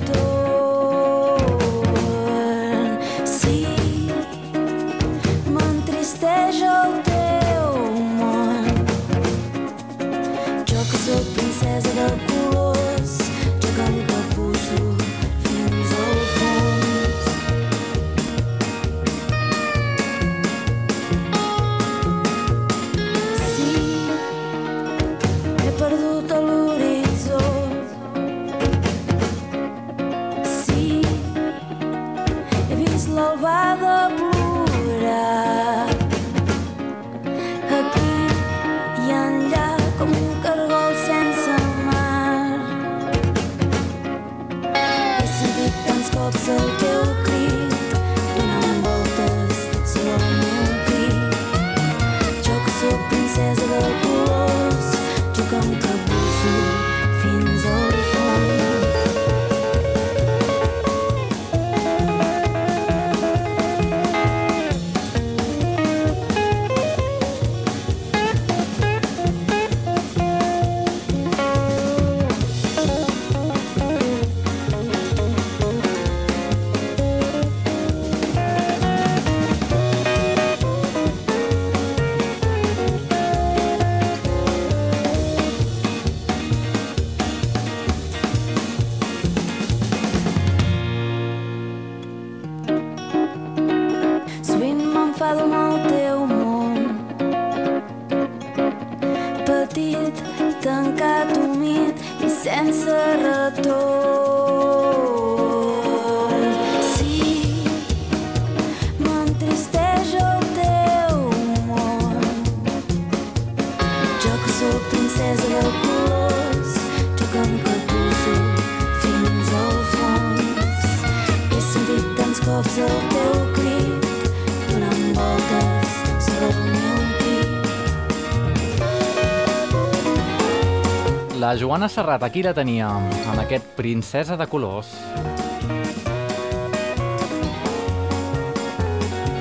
La 131.44 131.60
Joana 131.60 131.90
Serrat, 131.92 132.22
aquí 132.24 132.40
la 132.40 132.54
teníem, 132.56 133.04
amb 133.28 133.40
aquest 133.42 133.66
Princesa 133.76 134.32
de 134.40 134.46
colors. 134.48 134.88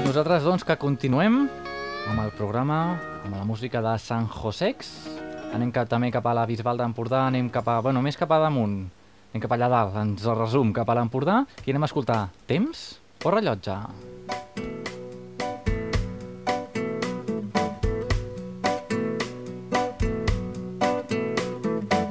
Nosaltres, 0.03 0.43
doncs, 0.43 0.65
que 0.67 0.75
continuem 0.77 1.37
amb 2.11 2.23
el 2.25 2.33
programa, 2.35 2.99
amb 3.23 3.37
la 3.37 3.45
música 3.47 3.79
de 3.81 3.93
San 4.03 4.27
Josex. 4.27 4.91
Anem 5.55 5.71
cap, 5.71 5.87
també 5.87 6.11
cap 6.11 6.27
a 6.27 6.35
la 6.35 6.43
Bisbal 6.45 6.83
d'Empordà, 6.83 7.23
anem 7.31 7.47
cap 7.49 7.71
a... 7.71 7.79
Bueno, 7.81 8.03
més 8.03 8.19
cap 8.19 8.35
a 8.35 8.41
damunt. 8.45 8.75
Anem 9.31 9.45
cap 9.47 9.55
allà 9.55 9.71
dalt, 9.71 9.95
ens 10.03 10.27
el 10.27 10.37
resum, 10.37 10.75
cap 10.75 10.91
a 10.91 10.99
l'Empordà, 10.99 11.45
i 11.63 11.71
anem 11.71 11.87
a 11.87 11.89
escoltar 11.89 12.19
Temps 12.51 12.83
o 13.23 13.29
rellotge? 13.31 13.75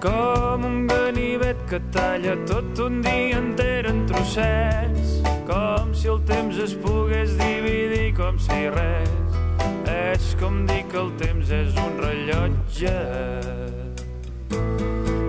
Com 0.00 0.64
un 0.64 0.86
ganivet 0.86 1.60
que 1.68 1.80
talla 1.92 2.36
tot 2.48 2.80
un 2.86 3.00
dia 3.04 3.38
enter 3.38 3.86
en 3.90 4.06
trossets. 4.08 5.20
Com 5.48 5.92
si 5.94 6.08
el 6.08 6.22
temps 6.28 6.58
es 6.64 6.74
pogués 6.80 7.36
dividir 7.38 8.14
com 8.16 8.40
si 8.40 8.68
res. 8.72 9.10
És 9.92 10.32
com 10.40 10.64
dir 10.66 10.82
que 10.88 11.00
el 11.02 11.12
temps 11.20 11.52
és 11.52 11.76
un 11.76 12.00
rellotge. 12.00 12.96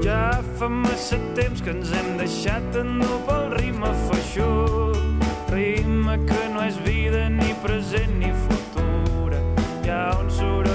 Ja 0.04 0.30
fa 0.60 0.70
massa 0.72 1.20
temps 1.36 1.64
que 1.64 1.76
ens 1.76 1.92
hem 1.96 2.16
deixat 2.22 2.80
endur 2.80 3.20
pel 3.28 3.52
ritme 3.60 3.92
feixut. 4.08 5.23
Ritme 5.54 6.16
que 6.26 6.50
no 6.50 6.64
és 6.66 6.80
vida 6.82 7.28
ni 7.30 7.52
present 7.62 8.16
ni 8.18 8.32
futura. 8.46 9.38
Hi 9.84 9.92
ha 9.94 10.06
un 10.18 10.32
soroll 10.34 10.73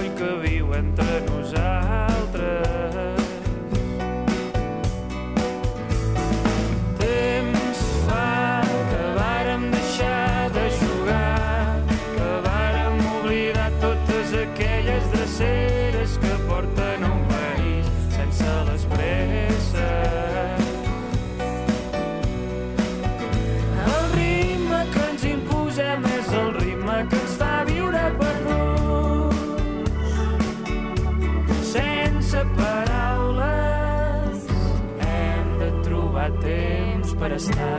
estar 37.39 37.79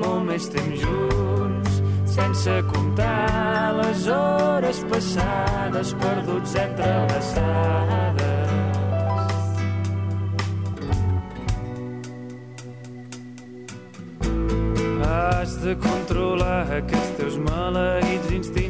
molt 0.00 0.24
més 0.24 0.46
temps 0.48 0.80
junts, 0.80 1.80
sense 2.14 2.54
comptar 2.70 3.74
les 3.76 4.06
hores 4.08 4.80
passades 4.88 5.92
perduts 6.00 6.54
entre 6.62 6.88
abraçades. 7.02 8.38
Has 15.10 15.56
de 15.60 15.76
controlar 15.84 16.62
aquests 16.80 17.16
teus 17.20 17.36
maleïts 17.50 18.32
instints 18.32 18.69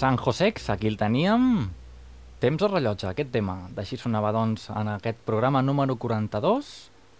Sant 0.00 0.16
Josex, 0.16 0.70
aquí 0.72 0.88
el 0.88 0.94
teníem. 0.96 1.66
Temps 2.40 2.62
o 2.64 2.68
rellotge, 2.70 3.10
aquest 3.10 3.28
tema. 3.34 3.66
D'així 3.76 3.98
sonava, 4.00 4.30
doncs, 4.32 4.70
en 4.72 4.88
aquest 4.94 5.18
programa 5.28 5.60
número 5.60 5.98
42, 6.00 6.70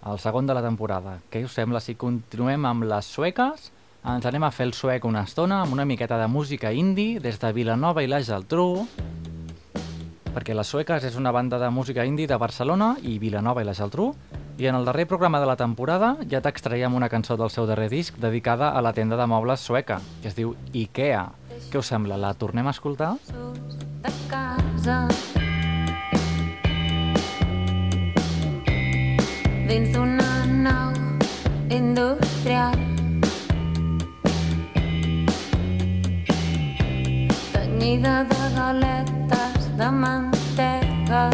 el 0.09 0.21
segon 0.23 0.47
de 0.49 0.55
la 0.57 0.63
temporada. 0.65 1.19
Què 1.29 1.43
us 1.45 1.59
sembla 1.59 1.83
si 1.85 1.93
continuem 2.01 2.65
amb 2.65 2.87
les 2.89 3.05
sueques? 3.05 3.67
Ens 4.01 4.25
anem 4.25 4.47
a 4.49 4.51
fer 4.57 4.71
el 4.71 4.73
suec 4.73 5.05
una 5.05 5.27
estona 5.29 5.59
amb 5.61 5.77
una 5.77 5.85
miqueta 5.85 6.17
de 6.17 6.29
música 6.33 6.73
indie 6.73 7.21
des 7.21 7.37
de 7.43 7.51
Vilanova 7.53 8.01
i 8.01 8.09
la 8.09 8.23
Geltrú, 8.25 8.87
perquè 10.33 10.57
les 10.57 10.73
sueques 10.73 11.05
és 11.05 11.21
una 11.21 11.35
banda 11.37 11.59
de 11.61 11.69
música 11.69 12.07
indie 12.09 12.31
de 12.31 12.39
Barcelona 12.41 12.95
i 13.03 13.19
Vilanova 13.21 13.61
i 13.61 13.69
la 13.69 13.77
Geltrú, 13.77 14.15
i 14.57 14.71
en 14.73 14.81
el 14.81 14.89
darrer 14.89 15.05
programa 15.05 15.43
de 15.45 15.53
la 15.53 15.59
temporada 15.61 16.15
ja 16.33 16.41
t'extraiem 16.41 16.97
una 16.97 17.13
cançó 17.13 17.37
del 17.37 17.53
seu 17.53 17.69
darrer 17.69 17.91
disc 17.93 18.17
dedicada 18.17 18.73
a 18.73 18.81
la 18.81 18.95
tenda 18.97 19.21
de 19.21 19.29
mobles 19.29 19.61
sueca, 19.61 20.01
que 20.23 20.33
es 20.33 20.41
diu 20.41 20.57
Ikea. 20.73 21.40
Què 21.69 21.79
us 21.79 21.93
sembla? 21.93 22.17
La 22.17 22.33
tornem 22.35 22.67
a 22.67 22.73
escoltar? 22.75 23.17
de 24.03 24.11
casa 24.31 24.97
dins 29.69 29.91
d'una 29.95 30.31
nau 30.65 30.95
industrial 31.69 32.79
tenyida 37.53 38.17
de 38.33 38.43
galetes 38.57 39.69
de 39.83 39.91
mantega 40.03 41.25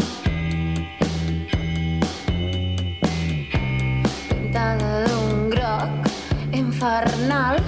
pintada 4.27 4.91
d'un 5.07 5.49
groc 5.55 6.11
infernal 6.63 7.63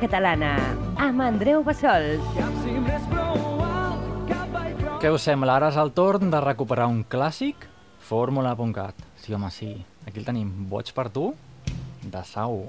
catalana, 0.00 0.54
amb 0.96 1.20
Andreu 1.22 1.62
Bassols. 1.66 2.24
Què 5.00 5.12
us 5.12 5.24
sembla? 5.24 5.56
Ara 5.56 5.70
és 5.72 5.78
el 5.80 5.92
torn 5.96 6.32
de 6.32 6.40
recuperar 6.44 6.88
un 6.92 7.02
clàssic? 7.08 7.68
Fórmula.cat. 8.10 9.04
Sí, 9.20 9.32
home, 9.36 9.50
sí. 9.54 9.72
Aquí 10.06 10.20
el 10.20 10.26
tenim. 10.26 10.50
Boig 10.72 10.92
per 10.96 11.08
tu, 11.14 11.30
de 12.02 12.24
Sau. 12.28 12.64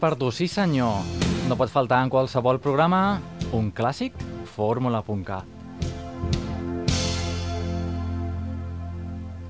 Per 0.00 0.14
tu, 0.16 0.30
sí 0.32 0.48
senyor. 0.48 1.02
No 1.48 1.56
pot 1.58 1.70
faltar 1.72 2.02
en 2.04 2.10
qualsevol 2.12 2.60
programa 2.62 3.20
un 3.56 3.70
clàssic 3.72 4.16
fórmula.cat. 4.54 5.56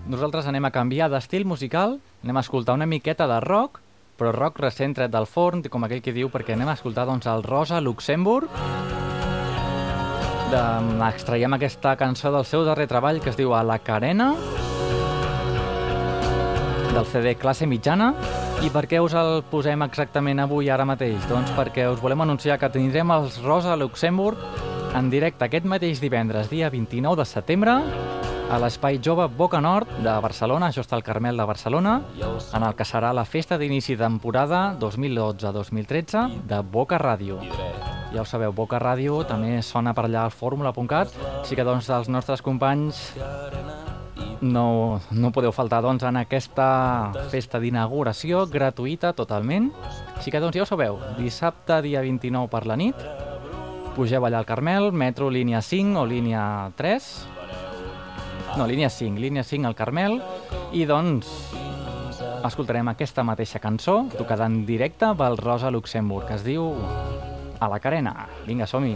Nosaltres 0.08 0.46
anem 0.48 0.64
a 0.64 0.72
canviar 0.72 1.10
d'estil 1.12 1.44
musical, 1.44 1.98
anem 2.24 2.38
a 2.38 2.44
escoltar 2.44 2.78
una 2.78 2.86
miqueta 2.88 3.26
de 3.28 3.40
rock, 3.44 3.82
però 4.16 4.32
rock 4.32 4.62
recent 4.64 4.96
tret 4.96 5.12
del 5.12 5.28
forn, 5.28 5.60
com 5.68 5.84
aquell 5.84 6.00
que 6.02 6.14
diu, 6.16 6.30
perquè 6.32 6.56
anem 6.56 6.70
a 6.72 6.78
escoltar 6.78 7.04
doncs, 7.06 7.28
el 7.28 7.44
Rosa 7.44 7.82
Luxemburg. 7.84 8.48
De, 10.48 10.62
extraiem 11.10 11.58
aquesta 11.58 11.92
cançó 12.00 12.32
del 12.32 12.48
seu 12.48 12.64
darrer 12.64 12.88
treball 12.88 13.20
que 13.20 13.28
es 13.28 13.36
diu 13.36 13.52
A 13.52 13.60
la 13.62 13.76
Carena, 13.84 14.32
del 16.92 17.06
CD 17.06 17.34
Classe 17.36 17.66
Mitjana. 17.66 18.12
I 18.64 18.70
per 18.74 18.84
què 18.90 19.00
us 19.02 19.14
el 19.18 19.42
posem 19.50 19.82
exactament 19.86 20.40
avui, 20.42 20.68
ara 20.70 20.86
mateix? 20.88 21.18
Doncs 21.30 21.52
perquè 21.56 21.86
us 21.90 22.00
volem 22.02 22.24
anunciar 22.24 22.58
que 22.58 22.70
tindrem 22.74 23.10
els 23.14 23.38
Rosa 23.44 23.76
Luxemburg 23.76 24.40
en 24.96 25.10
directe 25.12 25.44
aquest 25.46 25.66
mateix 25.68 26.00
divendres, 26.00 26.48
dia 26.50 26.70
29 26.72 27.20
de 27.20 27.26
setembre, 27.28 27.76
a 28.48 28.58
l'Espai 28.62 28.98
Jove 29.04 29.26
Boca 29.28 29.60
Nord 29.60 29.90
de 30.00 30.14
Barcelona, 30.24 30.70
això 30.70 30.80
està 30.80 30.96
al 30.96 31.04
Carmel 31.04 31.36
de 31.36 31.44
Barcelona, 31.44 31.98
en 32.16 32.64
el 32.64 32.74
que 32.74 32.86
serà 32.88 33.12
la 33.12 33.26
festa 33.28 33.58
d'inici 33.60 33.96
temporada 34.00 34.72
2012-2013 34.80 36.46
de 36.48 36.62
Boca 36.64 36.98
Ràdio. 36.98 37.42
ja 38.14 38.22
ho 38.22 38.24
sabeu, 38.24 38.52
Boca 38.52 38.80
Ràdio 38.80 39.20
també 39.28 39.60
sona 39.62 39.92
per 39.92 40.06
allà 40.08 40.24
al 40.24 40.32
fórmula.cat, 40.32 41.12
així 41.42 41.54
que 41.56 41.64
doncs 41.64 41.90
els 41.90 42.08
nostres 42.08 42.40
companys 42.40 43.12
no, 44.40 45.00
no 45.10 45.32
podeu 45.34 45.52
faltar 45.52 45.80
doncs, 45.82 46.04
en 46.06 46.18
aquesta 46.20 46.68
festa 47.32 47.60
d'inauguració 47.62 48.44
gratuïta 48.50 49.12
totalment. 49.16 49.70
Així 50.16 50.32
que 50.34 50.42
doncs 50.42 50.56
ja 50.58 50.64
ho 50.64 50.68
sabeu, 50.68 51.00
dissabte 51.18 51.80
dia 51.86 52.02
29 52.04 52.50
per 52.52 52.64
la 52.66 52.78
nit, 52.78 53.06
pugeu 53.96 54.24
allà 54.26 54.42
al 54.42 54.48
Carmel, 54.48 54.92
metro 54.92 55.30
línia 55.30 55.62
5 55.62 56.02
o 56.02 56.06
línia 56.06 56.70
3, 56.78 57.08
no, 58.58 58.66
línia 58.66 58.90
5, 58.90 59.18
línia 59.20 59.44
5 59.44 59.66
al 59.66 59.78
Carmel, 59.78 60.20
i 60.72 60.84
doncs 60.88 61.30
escoltarem 62.46 62.88
aquesta 62.90 63.24
mateixa 63.26 63.62
cançó, 63.62 64.04
tocada 64.16 64.46
en 64.46 64.62
directe 64.66 65.10
pel 65.18 65.38
Rosa 65.38 65.72
Luxemburg, 65.74 66.28
que 66.28 66.38
es 66.38 66.46
diu 66.46 66.72
A 67.58 67.66
la 67.66 67.80
carena. 67.82 68.28
Vinga, 68.46 68.68
som-hi! 68.70 68.94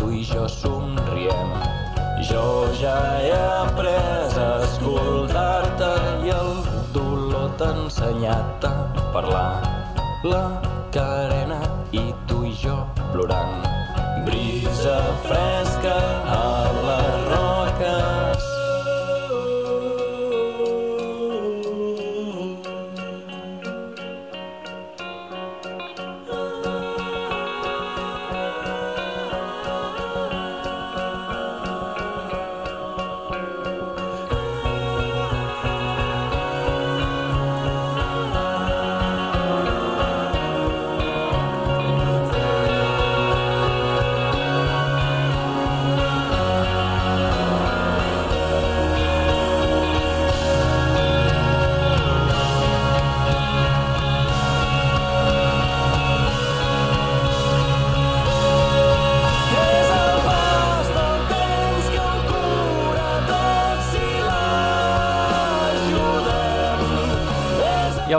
Tu 0.00 0.10
i 0.10 0.24
jo 0.24 0.48
somriem. 0.48 1.52
Jo 2.30 2.64
ja 2.80 2.96
he 3.20 3.32
après 3.36 4.36
a 4.40 4.48
escoltar-te 4.64 5.92
i 6.24 6.32
el 6.32 6.52
dolor 6.94 7.52
t'ha 7.60 7.70
ensenyat 7.84 8.64
a 8.64 8.74
parlar. 9.12 9.60
La 10.24 10.59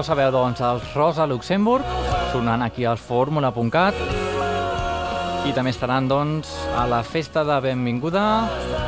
Ja 0.01 0.03
ho 0.03 0.15
sabeu, 0.15 0.31
doncs, 0.33 0.57
els 0.65 0.85
Rosa 0.97 1.27
Luxemburg 1.29 1.85
sonant 2.31 2.63
aquí 2.65 2.87
al 2.89 2.97
fórmula.cat 2.97 3.93
i 5.45 5.51
també 5.53 5.69
estaran, 5.69 6.07
doncs, 6.09 6.49
a 6.73 6.87
la 6.89 7.03
festa 7.05 7.43
de 7.45 7.59
benvinguda 7.61 8.23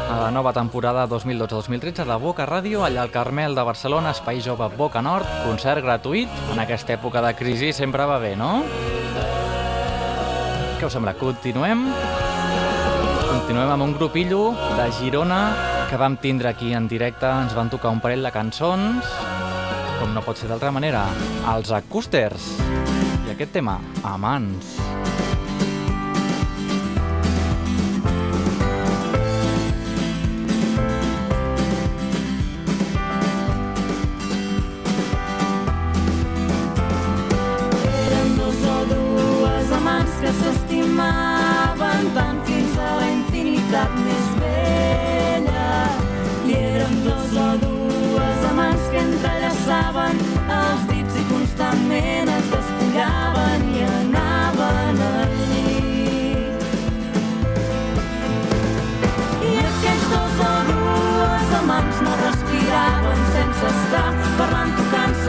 a 0.09 0.15
la 0.23 0.31
nova 0.33 0.55
temporada 0.57 1.03
2012-2013 1.11 2.07
de 2.09 2.17
Boca 2.17 2.47
Ràdio, 2.49 2.81
allà 2.81 3.03
al 3.05 3.13
Carmel 3.13 3.53
de 3.53 3.61
Barcelona, 3.61 4.15
Espai 4.17 4.41
Jove 4.41 4.71
Boca 4.73 5.03
Nord, 5.05 5.29
concert 5.45 5.85
gratuït. 5.85 6.33
En 6.49 6.63
aquesta 6.65 6.95
època 6.97 7.21
de 7.21 7.35
crisi 7.37 7.69
sempre 7.77 8.09
va 8.09 8.17
bé, 8.17 8.33
no? 8.33 8.63
Què 10.79 10.89
us 10.89 10.97
sembla? 10.97 11.13
Continuem? 11.21 11.91
Continuem 13.29 13.69
amb 13.75 13.85
un 13.85 13.93
grupillo 14.01 14.55
de 14.79 14.89
Girona 14.97 15.43
que 15.93 16.01
vam 16.01 16.17
tindre 16.17 16.49
aquí 16.49 16.73
en 16.73 16.89
directe, 16.89 17.29
ens 17.29 17.53
van 17.53 17.69
tocar 17.69 17.93
un 17.93 18.01
parell 18.01 18.25
de 18.25 18.33
cançons, 18.33 19.13
com 20.03 20.11
no 20.11 20.21
pot 20.25 20.35
ser 20.35 20.49
d'altra 20.51 20.71
manera, 20.75 21.05
els 21.53 21.71
Acústers. 21.71 22.49
I 23.23 23.31
aquest 23.31 23.55
tema, 23.55 23.79
Amants. 24.03 24.75
Eren 24.75 25.12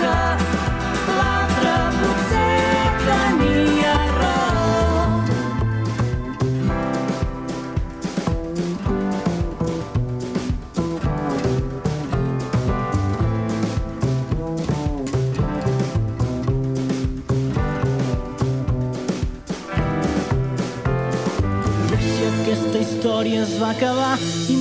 sky. 0.00 0.29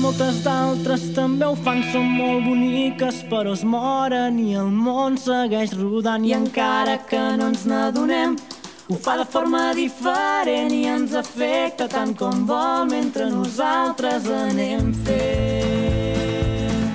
Moltes 0.10 0.40
d'altres 0.42 1.04
també 1.14 1.46
ho 1.46 1.54
fan, 1.54 1.84
són 1.94 2.08
molt 2.18 2.42
boniques 2.42 3.20
però 3.30 3.52
es 3.54 3.62
moren 3.62 4.40
i 4.42 4.56
el 4.58 4.72
món 4.74 5.20
segueix 5.22 5.76
rodant 5.78 6.26
i 6.26 6.32
encara 6.34 6.96
que 7.12 7.20
no 7.38 7.52
ens 7.52 7.68
n'adonem 7.70 8.34
ho 8.90 8.98
fa 9.04 9.20
de 9.20 9.28
forma 9.30 9.62
diferent 9.78 10.74
i 10.74 10.80
ens 10.90 11.14
afecta 11.20 11.86
tant 11.94 12.16
com 12.18 12.42
vol 12.50 12.90
mentre 12.90 13.30
nosaltres 13.30 14.26
anem 14.34 14.90
fent. 15.06 16.90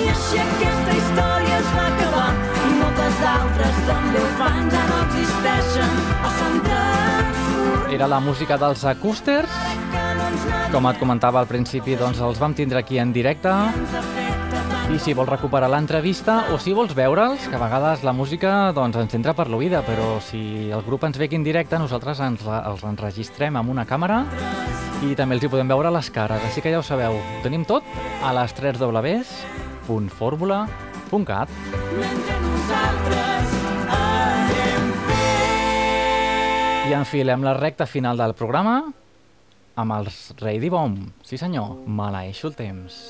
I 0.00 0.08
així 0.14 0.40
aquesta 0.46 0.98
història 1.02 1.60
es 1.60 1.70
va 1.76 1.86
acabar 1.90 2.30
i 2.64 2.74
moltes 2.80 3.22
d'altres 3.26 3.86
també 3.92 4.24
ho 4.24 4.32
fan, 4.40 4.72
ja 4.72 4.88
no 4.88 5.04
existeixen 5.04 5.96
o 6.16 6.34
s'han 6.38 6.60
transformat. 6.70 7.92
Era 8.00 8.08
la 8.08 8.24
música 8.24 8.56
dels 8.56 8.88
Acústers. 8.88 9.73
Com 10.74 10.88
et 10.90 10.98
comentava 10.98 11.38
al 11.38 11.46
principi, 11.46 11.94
doncs 11.94 12.18
els 12.18 12.34
vam 12.42 12.50
tindre 12.58 12.80
aquí 12.80 12.96
en 12.98 13.12
directe. 13.14 13.46
I 14.90 14.98
si 14.98 15.14
vols 15.14 15.30
recuperar 15.30 15.70
l'entrevista 15.70 16.50
o 16.50 16.58
si 16.58 16.74
vols 16.74 16.90
veure'ls, 16.98 17.46
que 17.46 17.54
a 17.54 17.62
vegades 17.62 18.02
la 18.02 18.10
música 18.12 18.72
doncs, 18.74 18.98
ens 18.98 19.14
entra 19.14 19.38
per 19.38 19.46
l'oïda, 19.52 19.84
però 19.86 20.18
si 20.18 20.72
el 20.74 20.82
grup 20.82 21.06
ens 21.06 21.14
ve 21.20 21.28
aquí 21.28 21.36
en 21.38 21.44
directe, 21.46 21.78
nosaltres 21.78 22.18
ens, 22.26 22.42
els 22.42 22.82
enregistrem 22.82 23.54
amb 23.54 23.70
una 23.70 23.86
càmera 23.86 24.26
i 25.06 25.14
també 25.14 25.38
els 25.38 25.46
hi 25.46 25.50
podem 25.52 25.70
veure 25.70 25.94
les 25.94 26.10
cares. 26.10 26.42
Així 26.42 26.58
que 26.58 26.74
ja 26.74 26.82
ho 26.82 26.84
sabeu, 26.86 27.22
ho 27.22 27.38
tenim 27.46 27.62
tot 27.70 27.86
a 28.26 28.34
les 28.34 28.50
3 28.58 28.74
www.formula.cat. 28.82 31.48
mentre 32.02 32.34
nosaltres 32.48 33.46
anem 33.94 34.90
I 36.90 36.98
enfilem 36.98 37.46
la 37.46 37.54
recta 37.62 37.86
final 37.86 38.18
del 38.18 38.34
programa 38.34 39.03
amb 39.76 39.94
els 39.98 40.32
Ready 40.40 40.70
Bomb. 40.70 41.10
Sí 41.26 41.38
senyor, 41.40 41.76
maleeixo 41.86 42.50
el 42.50 42.56
temps. 42.58 43.00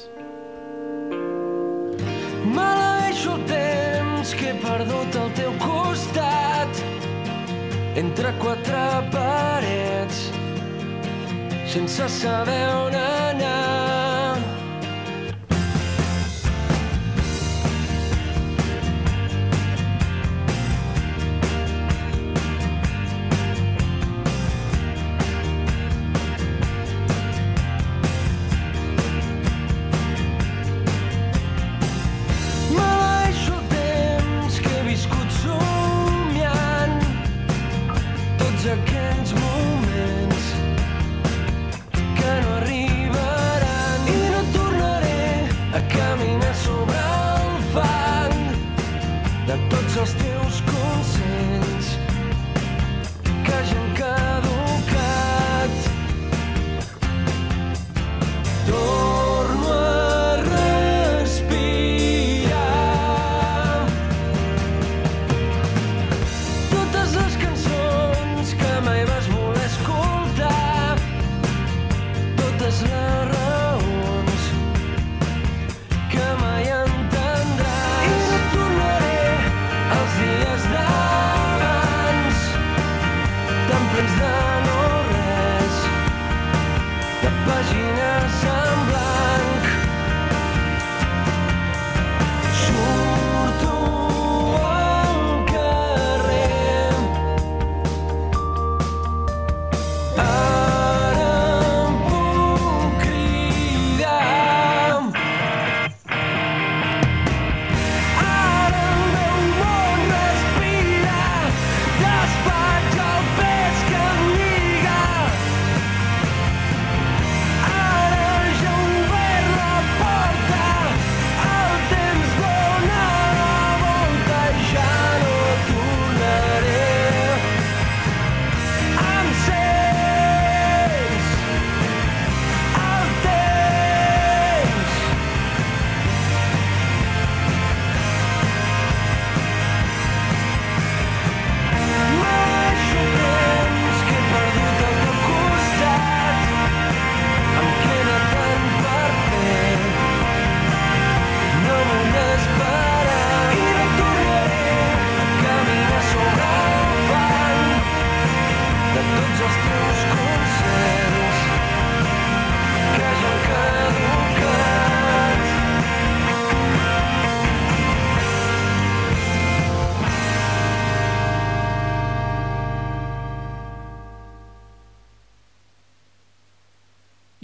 Maleeixo 2.55 3.37
el 3.37 3.47
temps 3.51 4.35
que 4.39 4.51
he 4.53 4.57
perdut 4.65 5.21
al 5.21 5.33
teu 5.39 5.55
costat 5.63 6.85
entre 8.01 8.35
quatre 8.43 8.85
parets 9.15 10.29
sense 11.75 12.09
saber 12.21 12.63
on 12.75 12.95
anar. 12.95 13.84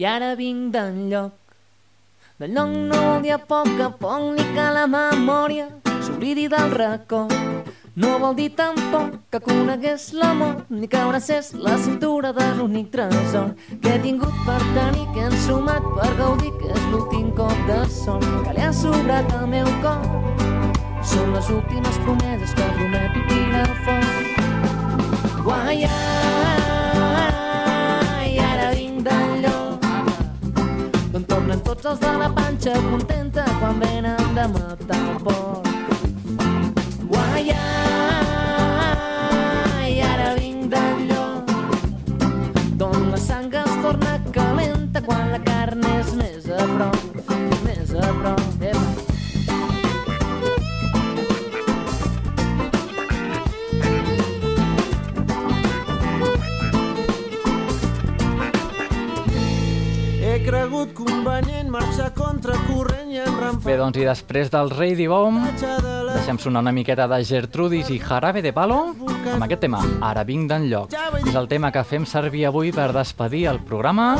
I 0.01 0.05
ara 0.09 0.31
vinc 0.33 0.71
d'enlloc, 0.73 1.33
del 2.41 2.55
lloc 2.57 2.71
no 2.89 2.99
vol 3.05 3.19
dir 3.21 3.33
a 3.35 3.39
poc 3.51 3.81
a 3.85 3.89
poc 4.03 4.23
ni 4.37 4.45
que 4.55 4.69
la 4.73 4.87
memòria 4.89 5.67
s'oblidi 6.07 6.47
del 6.49 6.71
racó. 6.73 7.27
No 8.01 8.15
vol 8.23 8.33
dir 8.39 8.47
tampoc 8.57 9.19
que 9.29 9.43
conegués 9.45 10.07
l'amor 10.17 10.63
ni 10.71 10.89
que 10.89 10.97
abracés 10.97 11.53
la 11.67 11.77
cintura 11.77 12.33
de 12.33 12.47
l'únic 12.57 12.89
tresor 12.95 13.53
que 13.83 13.93
he 13.93 13.99
tingut 14.07 14.33
per 14.47 14.63
tenir, 14.79 15.05
que 15.13 15.21
he 15.21 15.29
ensumat 15.29 15.85
per 15.99 16.09
gaudir, 16.23 16.55
que 16.63 16.73
és 16.73 16.87
l'últim 16.95 17.29
cop 17.37 17.61
de 17.69 17.81
sol 17.99 18.25
que 18.47 18.57
li 18.57 18.65
ha 18.65 18.73
sobrat 18.73 19.29
al 19.37 19.47
meu 19.53 19.69
cor. 19.85 20.01
Són 21.13 21.37
les 21.37 21.53
últimes 21.59 22.01
promeses 22.07 22.57
que 22.57 22.73
prometo 22.79 23.29
tirar 23.29 23.69
foc. 23.85 25.45
Guai, 25.45 25.90
tots 31.83 31.93
els 31.93 32.01
de 32.01 32.19
la 32.21 32.29
panxa 32.37 32.73
contenta 32.91 33.45
quan 33.59 33.79
venen 33.81 34.35
de 34.37 34.45
matar 34.53 34.99
el 35.11 35.17
porc. 35.25 35.69
Guai, 37.09 37.47
ai, 39.81 39.93
ara 40.11 40.29
vinc 40.37 40.61
d'enlloc 40.75 41.45
d'on 42.83 43.01
la 43.15 43.21
sang 43.29 43.55
es 43.63 43.73
torna 43.85 44.13
calenta 44.37 44.99
quan 45.09 45.25
la 45.33 45.41
carn 45.49 45.83
és 45.95 46.00
marxar 61.71 62.11
contra 62.17 62.57
corrent 62.67 63.11
i 63.13 63.21
enrampar. 63.23 63.65
Bé, 63.65 63.77
doncs, 63.79 63.99
i 64.01 64.07
després 64.07 64.51
del 64.53 64.71
Rei 64.73 64.97
Dibom, 64.99 65.39
deixem 65.61 66.39
sonar 66.43 66.65
una 66.65 66.75
miqueta 66.75 67.07
de 67.11 67.21
Gertrudis 67.25 67.91
i 67.95 68.01
Jarabe 68.03 68.43
de 68.43 68.53
Palo 68.57 68.81
amb 68.91 69.47
aquest 69.47 69.63
tema, 69.65 69.83
Ara 70.05 70.25
vinc 70.27 70.51
d'enlloc. 70.51 70.95
És 71.23 71.37
el 71.39 71.49
tema 71.51 71.71
que 71.75 71.85
fem 71.87 72.07
servir 72.09 72.47
avui 72.49 72.73
per 72.75 72.91
despedir 72.97 73.47
el 73.53 73.63
programa. 73.63 74.17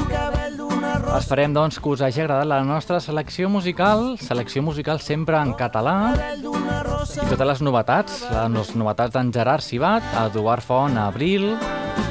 Esperem, 1.17 1.53
doncs, 1.55 1.81
que 1.83 1.91
us 1.91 2.05
hagi 2.07 2.23
agradat 2.23 2.47
la 2.47 2.61
nostra 2.65 3.01
selecció 3.03 3.49
musical, 3.51 4.15
selecció 4.21 4.63
musical 4.63 5.01
sempre 5.03 5.41
en 5.41 5.55
català, 5.59 6.15
i 6.15 7.27
totes 7.27 7.47
les 7.49 7.63
novetats, 7.67 8.23
les 8.31 8.75
novetats 8.79 9.15
d'en 9.17 9.33
Gerard 9.35 9.67
Cibat, 9.67 10.07
Eduard 10.27 10.63
Font, 10.63 10.99
Abril, 11.01 11.55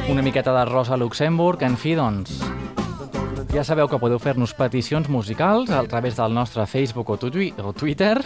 una 0.09 0.25
miqueta 0.25 0.53
de 0.57 0.65
Rosa 0.65 0.97
Luxemburg, 0.97 1.63
en 1.63 1.77
fi, 1.77 1.95
doncs, 1.95 2.41
ja 3.53 3.63
sabeu 3.65 3.87
que 3.89 3.97
podeu 3.97 4.19
fer-nos 4.21 4.53
peticions 4.53 5.07
musicals 5.09 5.71
a 5.73 5.81
través 5.89 6.17
del 6.17 6.33
nostre 6.33 6.65
Facebook 6.69 7.09
o, 7.09 7.17
tui 7.17 7.49
o 7.57 7.73
Twitter. 7.73 8.21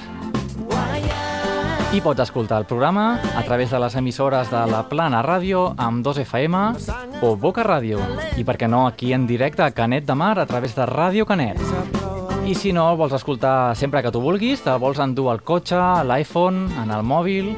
I 1.94 2.02
pots 2.02 2.26
escoltar 2.26 2.60
el 2.60 2.66
programa 2.66 3.22
a 3.38 3.44
través 3.46 3.72
de 3.72 3.80
les 3.80 3.96
emissores 3.96 4.50
de 4.52 4.66
la 4.68 4.82
Plana 4.90 5.22
Ràdio 5.24 5.76
amb 5.78 6.04
2FM 6.06 7.22
o 7.22 7.36
Boca 7.38 7.64
Ràdio. 7.64 8.02
I, 8.36 8.44
per 8.44 8.58
què 8.58 8.68
no, 8.68 8.88
aquí 8.88 9.14
en 9.14 9.28
directe 9.30 9.64
a 9.64 9.72
Canet 9.72 10.10
de 10.10 10.18
Mar 10.18 10.40
a 10.42 10.48
través 10.50 10.76
de 10.76 10.88
Ràdio 10.90 11.28
Canet. 11.30 11.62
I 12.44 12.58
si 12.60 12.74
no, 12.74 12.90
vols 13.00 13.14
escoltar 13.16 13.76
sempre 13.80 14.02
que 14.04 14.12
tu 14.12 14.20
vulguis, 14.20 14.66
te 14.66 14.74
vols 14.76 15.00
endur 15.00 15.30
al 15.32 15.44
cotxe, 15.46 15.78
a 15.78 16.04
l'iPhone, 16.04 16.66
en 16.82 16.92
el 16.92 17.06
mòbil, 17.08 17.54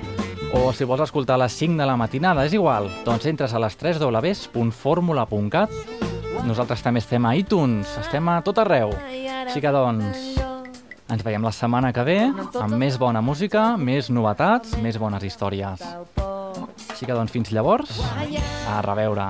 o 0.53 0.69
si 0.75 0.85
vols 0.85 1.07
escoltar 1.07 1.39
a 1.39 1.47
les 1.47 1.57
5 1.57 1.81
de 1.81 1.89
la 1.89 1.97
matinada, 1.97 2.45
és 2.45 2.53
igual, 2.53 2.91
doncs 3.07 3.25
entres 3.31 3.55
a 3.55 3.63
les 3.63 3.79
3 3.81 4.03
www.formula.cat 4.03 6.04
nosaltres 6.43 6.83
també 6.83 6.99
estem 6.99 7.25
a 7.25 7.35
iTunes, 7.37 7.95
estem 8.01 8.27
a 8.29 8.39
tot 8.45 8.59
arreu. 8.63 8.91
Així 9.45 9.61
que, 9.63 9.71
doncs, 9.71 10.35
ens 11.11 11.23
veiem 11.23 11.45
la 11.45 11.53
setmana 11.55 11.93
que 11.95 12.03
ve 12.07 12.19
amb 12.27 12.75
més 12.81 12.97
bona 13.01 13.21
música, 13.21 13.75
més 13.77 14.09
novetats, 14.09 14.75
més 14.83 14.99
bones 15.01 15.23
històries. 15.23 15.85
Així 16.89 17.05
que, 17.05 17.13
doncs, 17.13 17.31
fins 17.35 17.53
llavors, 17.55 18.01
a 18.71 18.81
reveure. 18.85 19.29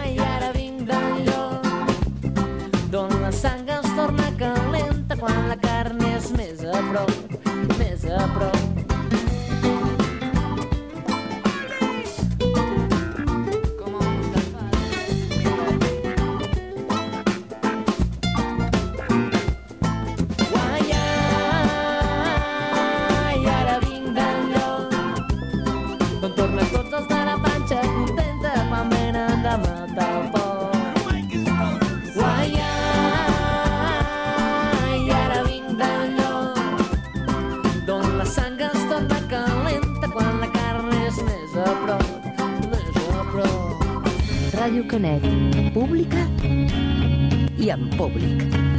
Ai, 0.00 0.16
ara 0.16 0.50
vinc 0.56 0.84
d'enlloc 0.88 2.28
d'on 2.92 3.16
la 3.22 3.32
sang 3.32 3.68
es 3.78 3.88
torna 3.96 4.28
calenta 4.40 5.16
quan 5.20 5.48
la 5.52 5.56
carn 5.62 6.04
és 6.12 6.32
més 6.36 6.66
a 6.66 6.84
prop, 6.90 7.40
més 7.78 8.08
a 8.10 8.26
prop. 8.36 8.71
Ràdio 44.62 44.84
Canet, 44.86 45.24
pública 45.74 46.22
i 47.58 47.72
en 47.74 47.88
públic. 47.98 48.71